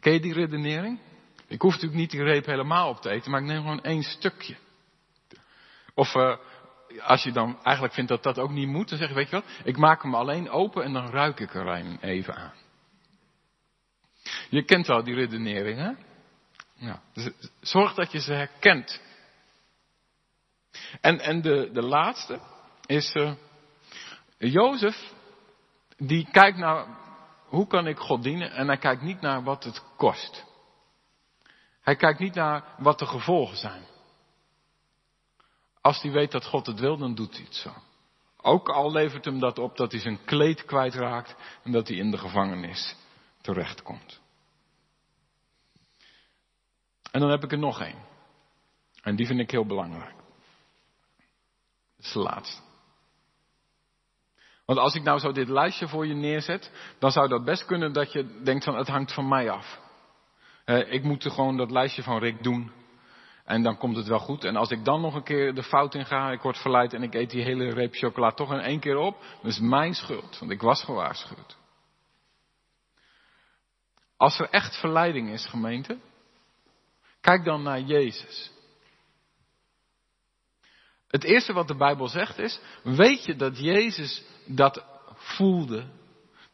Ken 0.00 0.12
je 0.12 0.20
die 0.20 0.32
redenering? 0.32 0.98
Ik 1.46 1.60
hoef 1.60 1.72
natuurlijk 1.72 2.00
niet 2.00 2.10
die 2.10 2.22
reep 2.22 2.46
helemaal 2.46 2.88
op 2.88 3.00
te 3.00 3.10
eten, 3.10 3.30
maar 3.30 3.40
ik 3.40 3.46
neem 3.46 3.60
gewoon 3.60 3.82
één 3.82 4.02
stukje. 4.02 4.56
Of 5.94 6.14
uh, 6.14 6.36
als 7.00 7.22
je 7.22 7.32
dan 7.32 7.58
eigenlijk 7.62 7.94
vindt 7.94 8.10
dat 8.10 8.22
dat 8.22 8.38
ook 8.38 8.50
niet 8.50 8.68
moet, 8.68 8.88
dan 8.88 8.98
zeg 8.98 9.08
je, 9.08 9.14
weet 9.14 9.30
je 9.30 9.36
wat, 9.36 9.44
ik 9.64 9.76
maak 9.76 10.02
hem 10.02 10.14
alleen 10.14 10.50
open 10.50 10.84
en 10.84 10.92
dan 10.92 11.10
ruik 11.10 11.40
ik 11.40 11.54
er 11.54 12.00
even 12.00 12.34
aan. 12.34 12.54
Je 14.50 14.64
kent 14.64 14.86
wel 14.86 15.04
die 15.04 15.14
redenering, 15.14 15.78
hè? 15.78 15.90
Ja, 16.74 17.02
dus 17.12 17.30
zorg 17.60 17.94
dat 17.94 18.12
je 18.12 18.20
ze 18.20 18.32
herkent. 18.32 19.00
En, 21.00 21.20
en 21.20 21.40
de, 21.40 21.70
de 21.72 21.82
laatste 21.82 22.40
is 22.86 23.14
uh, 23.14 23.32
Jozef, 24.38 25.12
die 25.96 26.28
kijkt 26.30 26.58
naar 26.58 26.86
hoe 27.46 27.66
kan 27.66 27.86
ik 27.86 27.98
God 27.98 28.22
dienen 28.22 28.50
en 28.50 28.66
hij 28.66 28.78
kijkt 28.78 29.02
niet 29.02 29.20
naar 29.20 29.42
wat 29.42 29.64
het 29.64 29.82
kost. 29.96 30.44
Hij 31.80 31.96
kijkt 31.96 32.18
niet 32.18 32.34
naar 32.34 32.64
wat 32.78 32.98
de 32.98 33.06
gevolgen 33.06 33.56
zijn. 33.56 33.82
Als 35.80 36.02
hij 36.02 36.10
weet 36.10 36.32
dat 36.32 36.44
God 36.44 36.66
het 36.66 36.80
wil, 36.80 36.96
dan 36.96 37.14
doet 37.14 37.36
hij 37.36 37.44
het 37.44 37.54
zo. 37.54 37.72
Ook 38.42 38.68
al 38.68 38.92
levert 38.92 39.24
hem 39.24 39.38
dat 39.38 39.58
op 39.58 39.76
dat 39.76 39.92
hij 39.92 40.00
zijn 40.00 40.24
kleed 40.24 40.64
kwijtraakt 40.64 41.34
en 41.62 41.72
dat 41.72 41.88
hij 41.88 41.96
in 41.96 42.10
de 42.10 42.18
gevangenis 42.18 42.96
terechtkomt. 43.40 44.20
En 47.10 47.20
dan 47.20 47.30
heb 47.30 47.44
ik 47.44 47.52
er 47.52 47.58
nog 47.58 47.80
één. 47.80 48.06
En 49.02 49.16
die 49.16 49.26
vind 49.26 49.40
ik 49.40 49.50
heel 49.50 49.66
belangrijk. 49.66 50.16
Dat 51.96 52.06
is 52.06 52.12
de 52.12 52.18
laatste. 52.18 52.62
Want 54.64 54.78
als 54.80 54.94
ik 54.94 55.02
nou 55.02 55.18
zo 55.18 55.32
dit 55.32 55.48
lijstje 55.48 55.88
voor 55.88 56.06
je 56.06 56.14
neerzet, 56.14 56.72
dan 56.98 57.10
zou 57.10 57.28
dat 57.28 57.44
best 57.44 57.64
kunnen 57.64 57.92
dat 57.92 58.12
je 58.12 58.40
denkt 58.42 58.64
van 58.64 58.76
het 58.76 58.88
hangt 58.88 59.12
van 59.14 59.28
mij 59.28 59.50
af. 59.50 59.80
ik 60.88 61.02
moet 61.02 61.22
gewoon 61.22 61.56
dat 61.56 61.70
lijstje 61.70 62.02
van 62.02 62.18
Rick 62.18 62.42
doen. 62.42 62.72
En 63.48 63.62
dan 63.62 63.78
komt 63.78 63.96
het 63.96 64.06
wel 64.06 64.18
goed. 64.18 64.44
En 64.44 64.56
als 64.56 64.70
ik 64.70 64.84
dan 64.84 65.00
nog 65.00 65.14
een 65.14 65.22
keer 65.22 65.54
de 65.54 65.62
fout 65.62 65.94
in 65.94 66.06
ga, 66.06 66.30
ik 66.30 66.42
word 66.42 66.58
verleid 66.58 66.92
en 66.92 67.02
ik 67.02 67.14
eet 67.14 67.30
die 67.30 67.42
hele 67.42 67.70
reep 67.70 67.94
chocola 67.94 68.30
toch 68.30 68.52
in 68.52 68.60
één 68.60 68.80
keer 68.80 68.96
op, 68.96 69.16
dan 69.40 69.50
is 69.50 69.58
mijn 69.58 69.94
schuld. 69.94 70.38
Want 70.38 70.50
ik 70.50 70.60
was 70.60 70.84
gewaarschuwd. 70.84 71.56
Als 74.16 74.38
er 74.38 74.50
echt 74.50 74.76
verleiding 74.76 75.30
is, 75.30 75.46
gemeente, 75.46 75.98
Kijk 77.20 77.44
dan 77.44 77.62
naar 77.62 77.80
Jezus. 77.80 78.50
Het 81.08 81.24
eerste 81.24 81.52
wat 81.52 81.68
de 81.68 81.76
Bijbel 81.76 82.08
zegt 82.08 82.38
is, 82.38 82.60
weet 82.82 83.24
je 83.24 83.36
dat 83.36 83.58
Jezus 83.58 84.24
dat 84.46 84.84
voelde, 85.14 85.86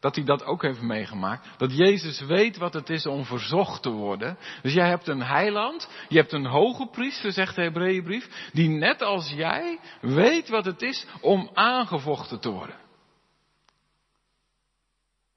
dat 0.05 0.15
hij 0.15 0.25
dat 0.25 0.43
ook 0.43 0.61
heeft 0.61 0.81
meegemaakt, 0.81 1.47
dat 1.57 1.77
Jezus 1.77 2.19
weet 2.21 2.57
wat 2.57 2.73
het 2.73 2.89
is 2.89 3.05
om 3.05 3.25
verzocht 3.25 3.81
te 3.81 3.89
worden. 3.89 4.37
Dus 4.61 4.73
jij 4.73 4.87
hebt 4.87 5.07
een 5.07 5.23
heiland, 5.23 5.89
je 6.07 6.17
hebt 6.17 6.31
een 6.31 6.45
hoge 6.45 6.87
priester, 6.87 7.31
zegt 7.31 7.55
de 7.55 7.61
Hebreeënbrief, 7.61 8.49
die 8.53 8.69
net 8.69 9.01
als 9.01 9.29
jij 9.29 9.79
weet 10.01 10.49
wat 10.49 10.65
het 10.65 10.81
is 10.81 11.05
om 11.21 11.49
aangevochten 11.53 12.39
te 12.39 12.49
worden. 12.49 12.75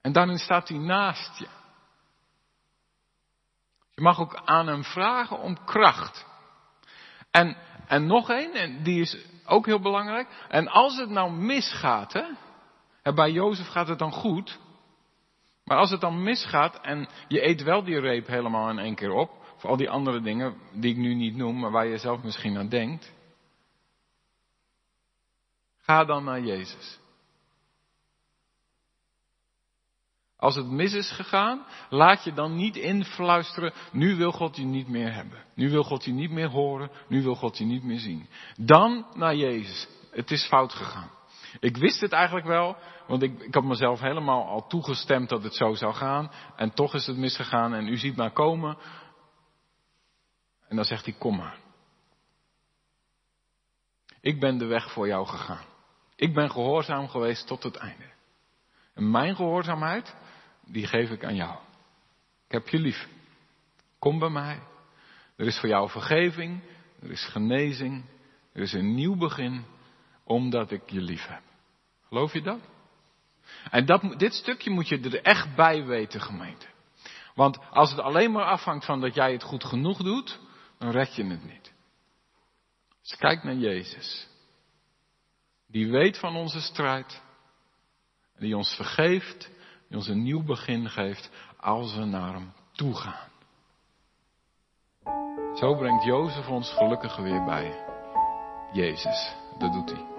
En 0.01 0.11
daarin 0.11 0.37
staat 0.37 0.69
hij 0.69 0.77
naast 0.77 1.39
je. 1.39 1.47
Je 3.95 4.01
mag 4.01 4.19
ook 4.19 4.41
aan 4.45 4.67
hem 4.67 4.83
vragen 4.83 5.39
om 5.39 5.65
kracht. 5.65 6.25
En, 7.31 7.57
en 7.87 8.05
nog 8.05 8.29
één, 8.29 8.53
en 8.53 8.83
die 8.83 9.01
is 9.01 9.17
ook 9.45 9.65
heel 9.65 9.81
belangrijk. 9.81 10.27
En 10.49 10.67
als 10.67 10.97
het 10.97 11.09
nou 11.09 11.31
misgaat, 11.31 12.13
hè, 12.13 12.25
bij 13.03 13.31
Jozef 13.31 13.67
gaat 13.67 13.87
het 13.87 13.99
dan 13.99 14.11
goed. 14.11 14.59
Maar 15.63 15.77
als 15.77 15.91
het 15.91 16.01
dan 16.01 16.23
misgaat 16.23 16.81
en 16.81 17.09
je 17.27 17.47
eet 17.47 17.63
wel 17.63 17.83
die 17.83 17.99
reep 17.99 18.27
helemaal 18.27 18.69
in 18.69 18.79
één 18.79 18.95
keer 18.95 19.11
op, 19.11 19.31
of 19.55 19.65
al 19.65 19.77
die 19.77 19.89
andere 19.89 20.21
dingen 20.21 20.55
die 20.73 20.91
ik 20.91 20.97
nu 20.97 21.13
niet 21.13 21.35
noem, 21.35 21.59
maar 21.59 21.71
waar 21.71 21.87
je 21.87 21.97
zelf 21.97 22.23
misschien 22.23 22.57
aan 22.57 22.69
denkt. 22.69 23.13
Ga 25.77 26.05
dan 26.05 26.23
naar 26.23 26.41
Jezus. 26.41 26.99
Als 30.37 30.55
het 30.55 30.69
mis 30.69 30.93
is 30.93 31.11
gegaan, 31.11 31.65
laat 31.89 32.23
je 32.23 32.33
dan 32.33 32.55
niet 32.55 32.75
influisteren, 32.75 33.73
nu 33.91 34.15
wil 34.15 34.31
God 34.31 34.55
je 34.55 34.63
niet 34.63 34.87
meer 34.87 35.13
hebben. 35.13 35.43
Nu 35.53 35.69
wil 35.69 35.83
God 35.83 36.05
je 36.05 36.11
niet 36.11 36.31
meer 36.31 36.49
horen, 36.49 36.91
nu 37.07 37.23
wil 37.23 37.35
God 37.35 37.57
je 37.57 37.65
niet 37.65 37.83
meer 37.83 37.99
zien. 37.99 38.29
Dan 38.55 39.05
naar 39.13 39.35
Jezus. 39.35 39.87
Het 40.11 40.31
is 40.31 40.47
fout 40.47 40.73
gegaan. 40.73 41.09
Ik 41.59 41.77
wist 41.77 42.01
het 42.01 42.11
eigenlijk 42.11 42.45
wel, 42.45 42.77
want 43.07 43.23
ik, 43.23 43.41
ik 43.41 43.53
had 43.53 43.63
mezelf 43.63 43.99
helemaal 43.99 44.45
al 44.45 44.67
toegestemd 44.67 45.29
dat 45.29 45.43
het 45.43 45.55
zo 45.55 45.73
zou 45.73 45.93
gaan. 45.93 46.31
En 46.55 46.73
toch 46.73 46.93
is 46.93 47.05
het 47.05 47.17
misgegaan 47.17 47.73
en 47.73 47.87
u 47.87 47.97
ziet 47.97 48.15
maar 48.15 48.31
komen. 48.31 48.77
En 50.67 50.75
dan 50.75 50.85
zegt 50.85 51.05
hij, 51.05 51.13
kom 51.13 51.35
maar. 51.35 51.57
Ik 54.21 54.39
ben 54.39 54.57
de 54.57 54.65
weg 54.65 54.91
voor 54.91 55.07
jou 55.07 55.27
gegaan. 55.27 55.65
Ik 56.15 56.33
ben 56.33 56.51
gehoorzaam 56.51 57.07
geweest 57.07 57.47
tot 57.47 57.63
het 57.63 57.75
einde. 57.75 58.09
En 58.93 59.11
mijn 59.11 59.35
gehoorzaamheid, 59.35 60.15
die 60.65 60.87
geef 60.87 61.09
ik 61.09 61.23
aan 61.23 61.35
jou. 61.35 61.57
Ik 62.45 62.51
heb 62.51 62.67
je 62.67 62.79
lief. 62.79 63.07
Kom 63.99 64.19
bij 64.19 64.29
mij. 64.29 64.59
Er 65.35 65.45
is 65.45 65.59
voor 65.59 65.69
jou 65.69 65.89
vergeving, 65.89 66.61
er 67.01 67.11
is 67.11 67.25
genezing, 67.25 68.05
er 68.53 68.61
is 68.61 68.73
een 68.73 68.95
nieuw 68.95 69.15
begin, 69.15 69.65
omdat 70.29 70.71
ik 70.71 70.89
je 70.89 71.01
lief 71.01 71.27
heb. 71.27 71.41
Geloof 72.07 72.33
je 72.33 72.41
dat? 72.41 72.59
En 73.69 73.85
dat, 73.85 74.19
dit 74.19 74.33
stukje 74.33 74.69
moet 74.69 74.87
je 74.87 74.99
er 74.99 75.21
echt 75.21 75.55
bij 75.55 75.85
weten, 75.85 76.21
gemeente. 76.21 76.65
Want 77.35 77.59
als 77.71 77.91
het 77.91 77.99
alleen 77.99 78.31
maar 78.31 78.45
afhangt 78.45 78.85
van 78.85 79.01
dat 79.01 79.15
jij 79.15 79.31
het 79.31 79.43
goed 79.43 79.63
genoeg 79.63 79.97
doet, 79.97 80.39
dan 80.77 80.91
red 80.91 81.15
je 81.15 81.25
het 81.25 81.43
niet. 81.43 81.73
Dus 83.01 83.15
kijk 83.17 83.43
naar 83.43 83.55
Jezus. 83.55 84.27
Die 85.67 85.91
weet 85.91 86.17
van 86.17 86.35
onze 86.35 86.61
strijd. 86.61 87.21
Die 88.37 88.57
ons 88.57 88.75
vergeeft. 88.75 89.51
Die 89.87 89.97
ons 89.97 90.07
een 90.07 90.23
nieuw 90.23 90.43
begin 90.43 90.89
geeft 90.89 91.29
als 91.57 91.95
we 91.95 92.05
naar 92.05 92.33
hem 92.33 92.53
toe 92.71 92.95
gaan. 92.95 93.27
Zo 95.55 95.75
brengt 95.75 96.03
Jozef 96.03 96.47
ons 96.47 96.73
gelukkig 96.73 97.15
weer 97.15 97.43
bij 97.43 97.85
Jezus. 98.73 99.35
Dat 99.57 99.73
doet 99.73 99.91
hij 99.91 100.18